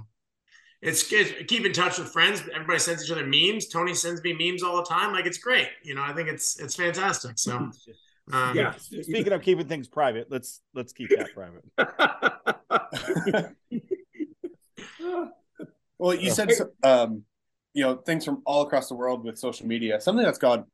[0.81, 2.43] It's, it's keep in touch with friends.
[2.53, 3.67] Everybody sends each other memes.
[3.67, 5.11] Tony sends me memes all the time.
[5.11, 5.69] Like it's great.
[5.83, 7.39] You know, I think it's it's fantastic.
[7.39, 7.57] So,
[8.31, 8.73] um, yeah.
[8.77, 11.63] speaking of keeping things private let's let's keep that private
[15.99, 16.51] Well, you said
[16.83, 17.23] um,
[17.73, 19.99] you know things from all across the world with social media.
[19.99, 20.65] Something that's gone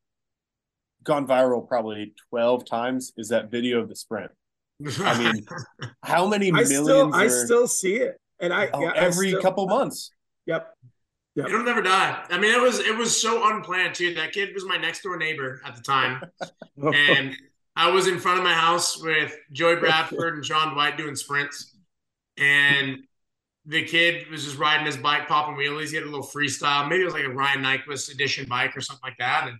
[1.03, 4.31] gone viral probably twelve times is that video of the sprint.
[4.99, 5.45] I mean,
[6.03, 6.83] how many I millions?
[6.83, 10.11] still, I still see it, and I oh, yeah, I every still- couple months.
[10.45, 10.67] Yep.
[11.35, 11.47] Yep.
[11.47, 12.23] It'll never die.
[12.29, 14.13] I mean, it was it was so unplanned too.
[14.13, 16.21] That kid was my next door neighbor at the time,
[16.93, 17.35] and
[17.75, 21.75] I was in front of my house with Joey Bradford and Sean White doing sprints,
[22.37, 22.99] and
[23.65, 25.89] the kid was just riding his bike, popping wheelies.
[25.89, 26.87] He had a little freestyle.
[26.87, 29.47] Maybe it was like a Ryan Nyquist edition bike or something like that.
[29.47, 29.57] And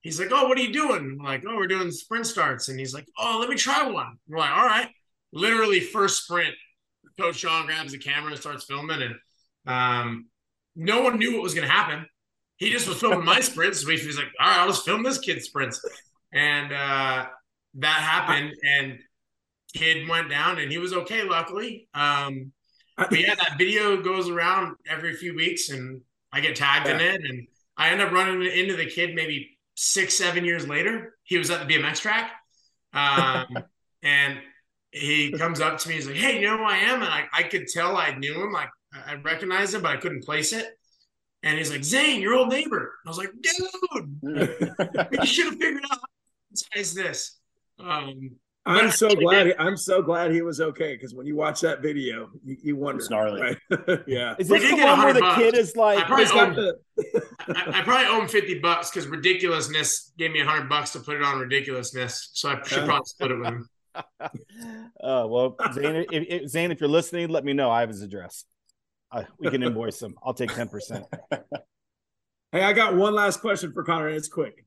[0.00, 2.80] he's like, "Oh, what are you doing?" We're like, "Oh, we're doing sprint starts." And
[2.80, 4.88] he's like, "Oh, let me try one." We're like, "All right."
[5.32, 6.54] Literally first sprint,
[7.18, 9.14] Coach Sean grabs the camera and starts filming, and
[9.66, 10.26] um,
[10.76, 12.06] no one knew what was going to happen.
[12.56, 13.82] He just was filming my sprints.
[13.82, 15.80] So he was like, "All right, I'll just film this kid's sprints,"
[16.32, 17.26] and uh,
[17.74, 18.54] that happened.
[18.62, 18.98] And
[19.74, 21.88] kid went down, and he was okay, luckily.
[21.94, 22.52] Um,
[22.96, 26.02] but yeah, that video goes around every few weeks, and
[26.32, 27.46] I get tagged in it, and
[27.76, 31.16] I end up running into the kid maybe six, seven years later.
[31.24, 32.32] He was at the BMX track,
[32.92, 33.46] um,
[34.02, 34.38] and
[34.92, 35.94] he comes up to me.
[35.94, 38.42] He's like, "Hey, you know who I am?" And I, I could tell I knew
[38.42, 40.66] him, like I recognized him, but I couldn't place it.
[41.42, 44.18] And he's like, "Zane, your old neighbor." I was like, "Dude,
[45.12, 46.06] you should have figured out how
[46.50, 47.38] this guy's this."
[47.80, 49.46] Um, I'm so glad.
[49.48, 52.76] He, I'm so glad he was okay because when you watch that video, you, you
[52.76, 53.00] wonder.
[53.00, 53.40] It's gnarly.
[53.40, 53.58] right?
[54.06, 54.36] yeah.
[54.38, 55.38] Is this the one where the bucks.
[55.38, 58.90] kid is like, I probably It's owe, the, I, I probably owe him fifty bucks
[58.90, 62.30] because ridiculousness gave me a hundred bucks to put it on ridiculousness.
[62.34, 63.68] So I should probably split it with him.
[64.20, 64.28] uh,
[65.00, 67.70] well, Zane, if, if, Zane, if you're listening, let me know.
[67.70, 68.44] I have his address.
[69.10, 70.14] Uh, we can invoice him.
[70.22, 71.04] I'll take 10%.
[72.52, 74.64] hey, I got one last question for Connor, and it's quick.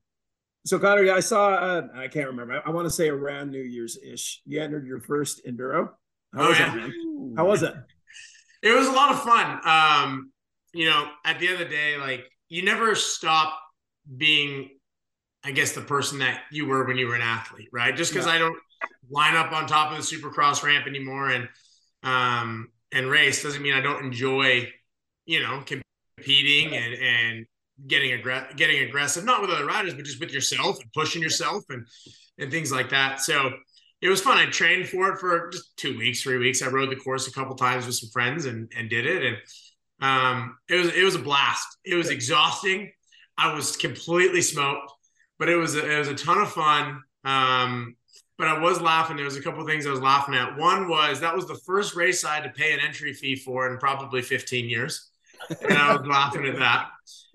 [0.64, 1.50] So, Connor, I saw.
[1.54, 2.54] Uh, I can't remember.
[2.54, 4.42] I, I want to say around New Year's ish.
[4.46, 5.90] You entered your first enduro.
[6.34, 6.66] How Oh, was yeah.
[6.66, 7.34] that, man?
[7.36, 7.74] How was it?
[8.62, 9.60] It was a lot of fun.
[9.64, 10.32] Um,
[10.72, 13.58] you know, at the end of the day, like you never stop
[14.16, 14.70] being,
[15.44, 17.94] I guess, the person that you were when you were an athlete, right?
[17.96, 18.56] Just because I don't
[19.10, 21.48] line up on top of the supercross ramp anymore and
[22.02, 24.72] um and race doesn't mean I don't enjoy,
[25.26, 25.62] you know,
[26.16, 27.46] competing and and
[27.86, 31.64] getting aggr- getting aggressive, not with other riders, but just with yourself and pushing yourself
[31.68, 31.86] and
[32.38, 33.20] and things like that.
[33.20, 33.50] So
[34.00, 34.38] it was fun.
[34.38, 36.62] I trained for it for just two weeks, three weeks.
[36.62, 39.22] I rode the course a couple times with some friends and and did it.
[39.22, 39.36] And
[40.00, 41.66] um, it was it was a blast.
[41.84, 42.92] It was exhausting.
[43.38, 44.90] I was completely smoked,
[45.38, 47.02] but it was a, it was a ton of fun.
[47.24, 47.96] Um,
[48.38, 49.16] but I was laughing.
[49.16, 50.56] There was a couple of things I was laughing at.
[50.56, 53.70] One was that was the first race I had to pay an entry fee for
[53.70, 55.10] in probably 15 years,
[55.62, 56.88] and I was laughing at that.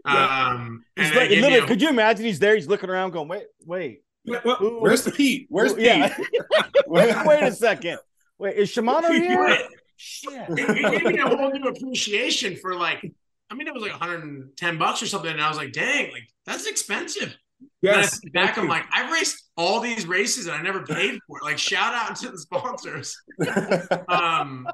[0.03, 2.55] Um, and like, it gave me could you imagine he's there?
[2.55, 4.03] He's looking around going, wait, wait.
[4.25, 5.47] Well, well, who- Where's Pete?
[5.49, 6.15] Where's who- yeah.
[6.15, 6.27] Pete?
[6.87, 7.99] wait a second.
[8.37, 9.39] Wait, is Shimano here?
[9.39, 9.65] Right.
[9.97, 10.33] Shit.
[10.49, 13.03] it, it gave me a whole new appreciation for like,
[13.51, 15.29] I mean, it was like 110 bucks or something.
[15.31, 17.37] And I was like, dang, like that's expensive.
[17.81, 18.19] Yes.
[18.33, 21.43] back, I'm like, I've raced all these races and I never paid for it.
[21.43, 23.17] Like, shout out to the sponsors.
[24.07, 24.67] Um,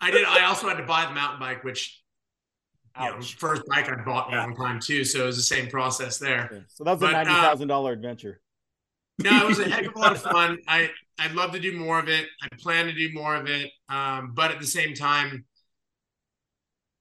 [0.00, 0.24] I did.
[0.24, 2.02] I also had to buy the mountain bike, which
[3.00, 5.04] you know, first bike I bought in a long time too.
[5.04, 6.66] So it was the same process there.
[6.68, 8.40] So that was a But, uh, ninety thousand dollar adventure.
[9.22, 10.58] No, it was a heck of a lot of fun.
[10.66, 12.26] I I'd love to do more of it.
[12.42, 13.70] I plan to do more of it.
[13.88, 15.44] Um, but at the same time,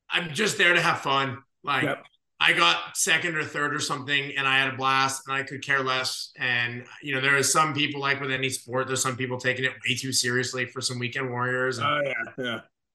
[0.09, 1.39] I'm just there to have fun.
[1.63, 2.05] Like Yep.
[2.44, 5.64] I got second or third or something, and I had a blast, and I could
[5.64, 6.32] care less.
[6.39, 8.88] And you know, there is some people like with any sport.
[8.88, 11.78] There's some people taking it way too seriously for some weekend warriors.
[11.78, 12.44] And Oh yeah.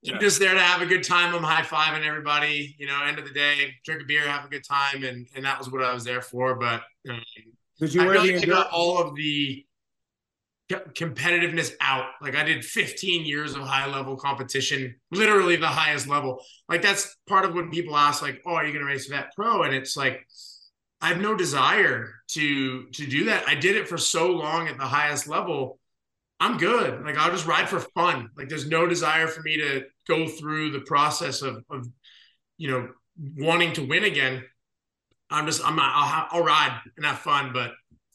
[0.03, 0.15] Yeah.
[0.15, 1.35] I'm just there to have a good time.
[1.35, 2.75] I'm high fiving everybody.
[2.79, 5.45] You know, end of the day, drink a beer, have a good time, and and
[5.45, 6.57] that was what I was there for.
[6.57, 7.23] But um,
[7.79, 9.66] Did you I wear feel the all of the
[10.69, 12.07] competitiveness out.
[12.21, 16.43] Like I did 15 years of high level competition, literally the highest level.
[16.69, 19.33] Like that's part of when people ask, like, "Oh, are you going to race Vet
[19.37, 20.27] Pro?" And it's like,
[21.01, 23.47] I have no desire to to do that.
[23.47, 25.79] I did it for so long at the highest level.
[26.41, 27.05] I'm good.
[27.05, 28.31] Like I'll just ride for fun.
[28.37, 31.87] Like there's no desire for me to go through the process of of
[32.59, 32.89] you know
[33.39, 34.43] wanting to win again.
[35.31, 37.73] I'm just I'm I'll, I'll ride and have fun, but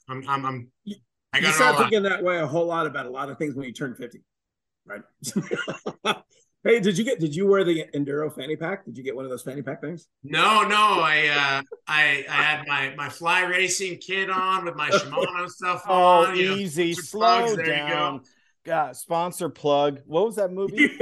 [0.09, 0.71] I'm I'm, I'm
[1.33, 3.37] I You got it start thinking that way a whole lot about a lot of
[3.37, 4.21] things when you turn 50.
[4.85, 5.01] Right.
[6.63, 8.83] hey, did you get did you wear the enduro fanny pack?
[8.85, 10.07] Did you get one of those fanny pack things?
[10.23, 14.89] No, no, I uh I I had my my fly racing kit on with my
[14.89, 16.35] Shimano stuff Oh, on.
[16.35, 16.93] you know, easy.
[16.93, 17.87] Slow plugs, there you go.
[17.89, 18.21] down.
[18.65, 20.01] God, sponsor plug.
[20.05, 20.89] What was that movie?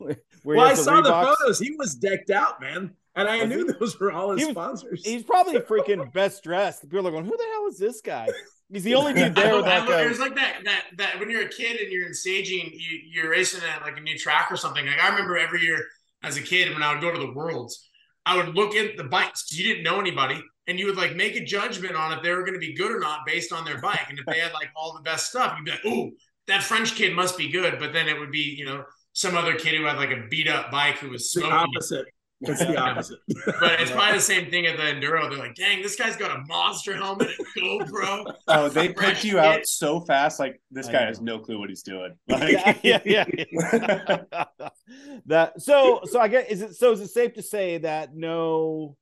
[0.00, 0.16] Yeah.
[0.44, 1.58] Well, I saw the photos.
[1.60, 2.90] He was decked out, man.
[3.14, 3.72] And I Was knew he?
[3.78, 5.04] those were all his He was- sponsors.
[5.06, 6.82] He's probably freaking best dressed.
[6.82, 8.28] People are going, "Who the hell is this guy?"
[8.72, 11.30] He's the only dude there with I like look- It's like that that that when
[11.30, 14.50] you're a kid and you're in staging, you, you're racing at like a new track
[14.50, 14.84] or something.
[14.86, 15.84] Like I remember every year
[16.22, 17.88] as a kid when I would go to the worlds,
[18.26, 20.42] I would look at the bikes because you didn't know anybody.
[20.66, 22.90] and you would like make a judgment on if they were going to be good
[22.90, 24.06] or not based on their bike.
[24.08, 26.10] And if they had like all the best stuff, you'd be like, oh,
[26.46, 27.78] that French kid must be good.
[27.78, 30.48] But then it would be, you know, some other kid who had like a beat
[30.48, 31.50] up bike who was smoking.
[31.50, 32.06] The opposite.
[32.48, 33.18] It's the opposite.
[33.60, 35.28] but it's probably the same thing at the enduro.
[35.28, 38.34] They're like, dang, this guy's got a monster helmet and GoPro.
[38.48, 40.38] Oh, they picked you out so fast.
[40.38, 42.14] Like this guy has no clue what he's doing.
[42.28, 44.44] Like, yeah, yeah, yeah.
[45.26, 48.96] that so so I guess is it so is it safe to say that no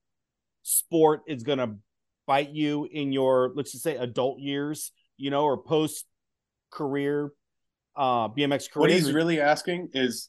[0.62, 1.76] sport is gonna
[2.26, 6.04] bite you in your let's just say adult years, you know, or post
[6.70, 7.32] career
[7.96, 8.82] uh BMX career?
[8.82, 10.28] What he's really asking is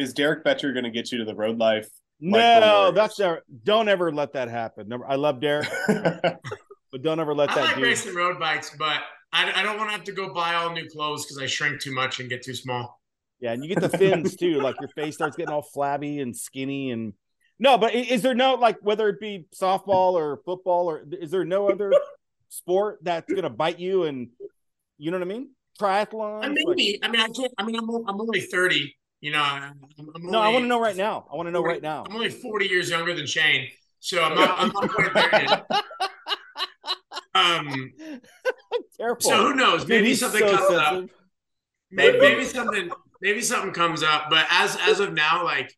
[0.00, 1.88] is Derek Betcher going to get you to the road life
[2.20, 3.42] no, that's never.
[3.64, 4.88] Don't ever let that happen.
[4.88, 7.60] Never, I love Derek, but don't ever let I that.
[7.60, 7.82] I like do.
[7.82, 9.00] racing road bikes, but
[9.32, 11.80] I, I don't want to have to go buy all new clothes because I shrink
[11.80, 13.00] too much and get too small.
[13.40, 14.60] Yeah, and you get the fins too.
[14.60, 17.14] Like your face starts getting all flabby and skinny, and
[17.58, 17.78] no.
[17.78, 21.70] But is there no like whether it be softball or football or is there no
[21.70, 21.92] other
[22.48, 24.04] sport that's gonna bite you?
[24.04, 24.28] And
[24.98, 25.50] you know what I mean?
[25.80, 26.52] Triathlon.
[26.52, 26.98] Maybe.
[27.00, 27.54] Like, I mean, I can't.
[27.56, 28.94] I mean, I'm I'm only thirty.
[29.20, 31.26] You know, I'm, I'm no, I want to know right now.
[31.30, 32.04] I want to know 40, right now.
[32.08, 33.68] I'm only 40 years younger than Shane,
[33.98, 34.58] so I'm not.
[34.58, 35.66] I'm not quite there yet.
[37.32, 37.92] Um,
[38.96, 39.30] Careful.
[39.30, 39.86] So who knows?
[39.86, 41.04] Maybe Dude, something so comes sensitive.
[41.04, 41.10] up.
[41.90, 42.90] Maybe, maybe something.
[43.22, 44.24] Maybe something comes up.
[44.30, 45.72] But as as of now, like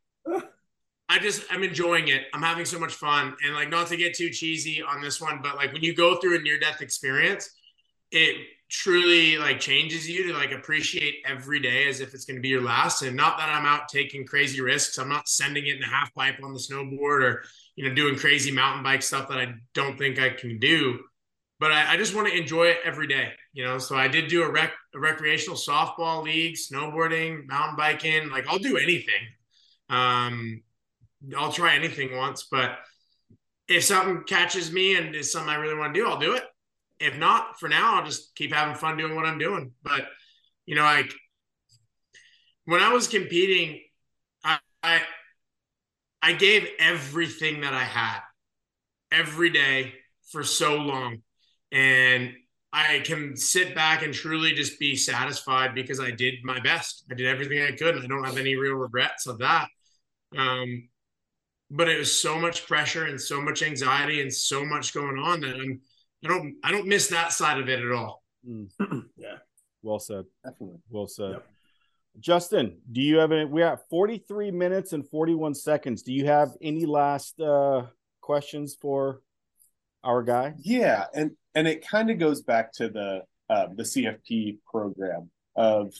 [1.08, 2.22] I just I'm enjoying it.
[2.32, 5.40] I'm having so much fun, and like not to get too cheesy on this one,
[5.42, 7.50] but like when you go through a near death experience,
[8.10, 8.36] it
[8.72, 12.48] truly like changes you to like appreciate every day as if it's going to be
[12.48, 13.02] your last.
[13.02, 14.96] And not that i'm out taking crazy risks.
[14.98, 17.44] I'm not sending it in a half pipe on the snowboard or
[17.76, 21.00] you know doing crazy mountain bike stuff that i don't think i can do.
[21.60, 23.76] But i, I just want to enjoy it every day you know?
[23.78, 28.58] So i did do a, rec- a recreational softball league snowboarding mountain biking like i'll
[28.58, 29.22] do anything.
[29.90, 30.62] Um
[31.36, 32.78] i'll try anything once but
[33.68, 36.42] if something catches me and is something i really want to do i'll do it
[37.02, 39.72] if not, for now, I'll just keep having fun doing what I'm doing.
[39.82, 40.06] But
[40.66, 41.12] you know, like
[42.64, 43.80] when I was competing,
[44.44, 45.02] I, I
[46.22, 48.20] I gave everything that I had
[49.10, 49.92] every day
[50.30, 51.18] for so long.
[51.72, 52.32] And
[52.72, 57.04] I can sit back and truly just be satisfied because I did my best.
[57.10, 59.68] I did everything I could, and I don't have any real regrets of that.
[60.36, 60.88] Um,
[61.70, 65.40] but it was so much pressure and so much anxiety and so much going on
[65.40, 65.80] that I'm
[66.24, 68.22] I don't I don't miss that side of it at all.
[68.48, 68.68] Mm.
[69.16, 69.36] yeah.
[69.82, 70.24] Well said.
[70.44, 70.78] Definitely.
[70.90, 71.32] Well said.
[71.32, 71.46] Yep.
[72.20, 73.46] Justin, do you have any?
[73.46, 76.02] We're at 43 minutes and 41 seconds.
[76.02, 77.86] Do you have any last uh,
[78.20, 79.22] questions for
[80.04, 80.54] our guy?
[80.58, 85.94] Yeah, and and it kind of goes back to the uh, the CFP program of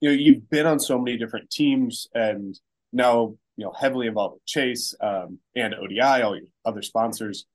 [0.00, 2.58] you know you've been on so many different teams and
[2.92, 7.46] now you know heavily involved with Chase um, and ODI, all your other sponsors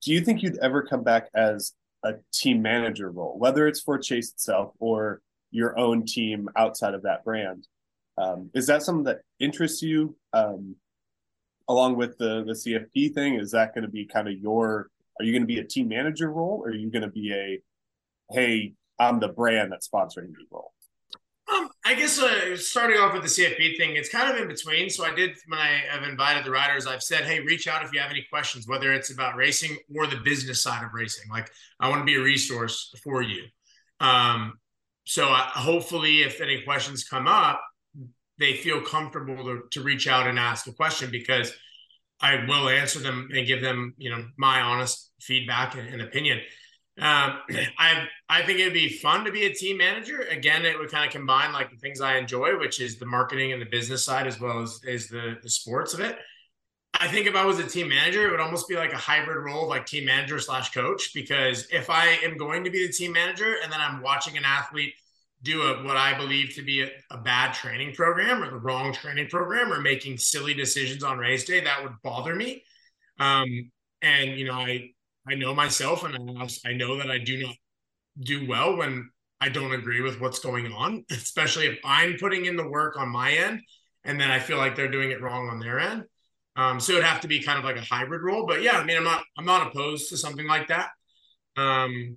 [0.00, 1.72] do you think you'd ever come back as
[2.04, 5.20] a team manager role, whether it's for Chase itself or
[5.50, 7.66] your own team outside of that brand?
[8.18, 10.16] Um, is that something that interests you?
[10.32, 10.76] Um,
[11.68, 14.90] along with the the CFP thing, is that going to be kind of your?
[15.18, 17.32] Are you going to be a team manager role, or are you going to be
[17.32, 17.60] a,
[18.30, 20.72] hey, I'm the brand that's sponsoring me role?
[21.86, 24.90] I guess uh, starting off with the CFP thing, it's kind of in between.
[24.90, 27.92] So I did when I have invited the riders, I've said, hey, reach out if
[27.92, 31.30] you have any questions, whether it's about racing or the business side of racing.
[31.30, 33.44] Like I want to be a resource for you.
[34.00, 34.54] Um,
[35.04, 37.62] so I, hopefully, if any questions come up,
[38.40, 41.52] they feel comfortable to, to reach out and ask a question because
[42.20, 46.40] I will answer them and give them, you know, my honest feedback and, and opinion.
[46.98, 47.38] Um,
[47.78, 50.20] I I think it'd be fun to be a team manager.
[50.30, 53.52] Again, it would kind of combine like the things I enjoy, which is the marketing
[53.52, 56.18] and the business side, as well as is the the sports of it.
[56.98, 59.44] I think if I was a team manager, it would almost be like a hybrid
[59.44, 61.12] role of like team manager slash coach.
[61.14, 64.44] Because if I am going to be the team manager and then I'm watching an
[64.44, 64.94] athlete
[65.42, 68.92] do a, what I believe to be a, a bad training program or the wrong
[68.92, 72.64] training program or making silly decisions on race day, that would bother me.
[73.18, 73.70] Um,
[74.02, 74.90] and you know, I
[75.28, 76.16] I know myself, and
[76.64, 77.54] I know that I do not
[78.20, 79.10] do well when
[79.40, 83.08] I don't agree with what's going on, especially if I'm putting in the work on
[83.08, 83.60] my end,
[84.04, 86.04] and then I feel like they're doing it wrong on their end.
[86.56, 88.46] Um, so it'd have to be kind of like a hybrid role.
[88.46, 90.88] But yeah, I mean, I'm not I'm not opposed to something like that.
[91.56, 92.16] Um,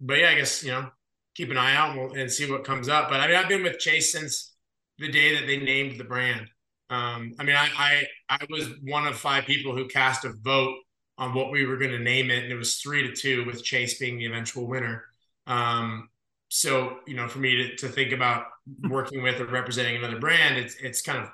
[0.00, 0.88] but yeah, I guess you know,
[1.34, 3.08] keep an eye out and, we'll, and see what comes up.
[3.08, 4.54] But I mean, I've been with Chase since
[4.98, 6.48] the day that they named the brand.
[6.90, 10.76] Um, I mean, I, I I was one of five people who cast a vote
[11.22, 13.62] on what we were going to name it, and it was three to two with
[13.62, 15.04] Chase being the eventual winner.
[15.46, 16.08] Um,
[16.48, 18.46] so you know, for me to, to think about
[18.88, 21.30] working with or representing another brand, it's it's kind of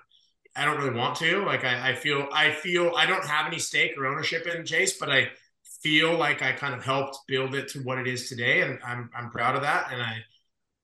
[0.54, 1.42] I don't really want to.
[1.42, 4.98] Like I, I feel I feel I don't have any stake or ownership in Chase,
[4.98, 5.30] but I
[5.82, 9.08] feel like I kind of helped build it to what it is today, and I'm
[9.16, 10.18] I'm proud of that, and I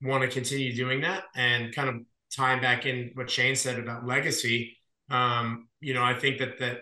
[0.01, 1.97] want to continue doing that, and kind of
[2.35, 4.79] tying back in what Shane said about legacy.
[5.11, 6.79] Um, you know, I think that that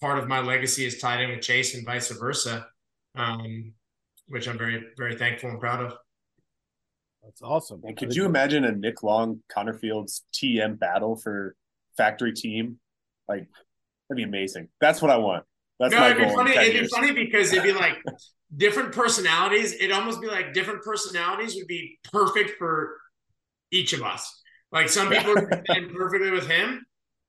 [0.00, 2.66] part of my legacy is tied in with Chase and vice versa,
[3.14, 3.72] um,
[4.28, 5.96] which I'm very very thankful and proud of.
[7.22, 7.80] That's awesome.
[7.84, 11.56] And could you imagine a Nick Long Connor Fields TM battle for
[11.96, 12.78] factory team?
[13.28, 13.46] Like
[14.08, 14.68] that'd be amazing.
[14.80, 15.44] That's what I want.
[15.80, 16.50] That's no, my it'd be funny.
[16.52, 17.96] It'd be funny because it'd be like
[18.56, 19.72] different personalities.
[19.74, 22.96] It'd almost be like different personalities would be perfect for
[23.70, 24.42] each of us.
[24.70, 26.84] Like some people would fit in perfectly with him,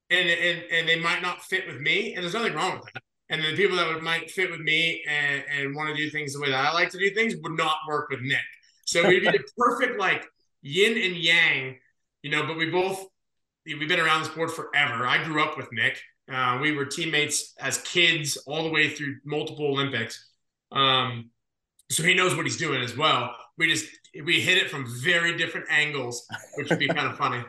[0.10, 2.14] and and and they might not fit with me.
[2.14, 3.04] And there's nothing wrong with that.
[3.30, 6.10] And then the people that would might fit with me and, and want to do
[6.10, 8.38] things the way that I like to do things would not work with Nick.
[8.86, 10.26] So we'd be the perfect like
[10.62, 11.78] yin and yang,
[12.22, 12.46] you know.
[12.46, 13.06] But we both
[13.66, 15.08] we've been around the sport forever.
[15.08, 16.00] I grew up with Nick.
[16.32, 20.32] Uh, we were teammates as kids all the way through multiple Olympics.
[20.72, 21.30] Um,
[21.92, 23.36] so he knows what he's doing as well.
[23.58, 23.88] We just
[24.24, 26.26] we hit it from very different angles,
[26.56, 27.44] which would be kind of funny.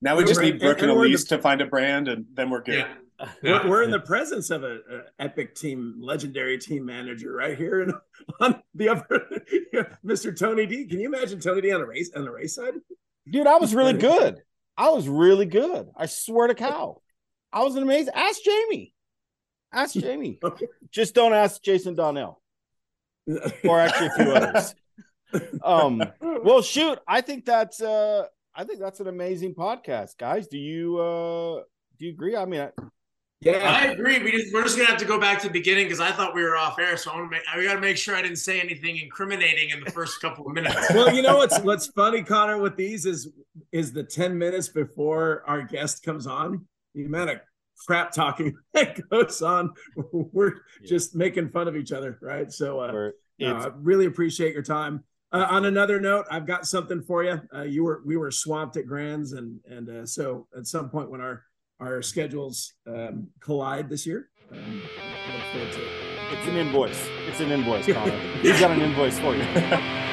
[0.00, 2.08] Now we just We're- need Brooke and and we're the- Alise to find a brand,
[2.08, 2.78] and then we're good.
[2.78, 2.94] Yeah.
[3.42, 7.82] We're, we're in the presence of a, a epic team, legendary team manager right here,
[7.82, 7.92] and
[8.40, 9.28] on the upper,
[10.06, 10.38] Mr.
[10.38, 10.84] Tony D.
[10.86, 12.74] Can you imagine Tony D on a race on the race side?
[13.28, 13.48] dude?
[13.48, 14.40] I was really good.
[14.76, 15.88] I was really good.
[15.96, 17.02] I swear to cow,
[17.52, 18.12] I was an amazing.
[18.14, 18.94] Ask Jamie.
[19.72, 20.38] Ask Jamie.
[20.92, 22.40] Just don't ask Jason Donnell
[23.64, 24.74] or actually a few others.
[25.64, 26.02] Um.
[26.20, 27.00] Well, shoot.
[27.08, 27.82] I think that's.
[27.82, 28.26] uh
[28.58, 30.48] I think that's an amazing podcast, guys.
[30.48, 30.98] Do you?
[30.98, 31.62] uh
[31.96, 32.34] Do you agree?
[32.34, 32.70] I mean, I,
[33.40, 34.20] yeah, I agree.
[34.20, 36.34] We just we're just gonna have to go back to the beginning because I thought
[36.34, 36.96] we were off air.
[36.96, 39.70] So I want to make I got to make sure I didn't say anything incriminating
[39.70, 40.74] in the first couple of minutes.
[40.90, 43.30] well, you know what's what's funny, Connor, with these is
[43.70, 47.40] is the 10 minutes before our guest comes on, the amount of
[47.86, 49.72] crap talking that goes on.
[50.12, 50.54] We're
[50.84, 52.50] just making fun of each other, right?
[52.50, 55.04] So uh or no, I really appreciate your time.
[55.30, 57.40] Uh, on another note, I've got something for you.
[57.54, 61.10] Uh, you were we were swamped at Grands, and and uh, so at some point
[61.10, 61.44] when our
[61.80, 65.92] our schedules um, collide this year, um, look forward to it.
[66.32, 67.08] it's an invoice.
[67.28, 68.18] It's an invoice, Connor.
[68.40, 69.42] He's got an invoice for you.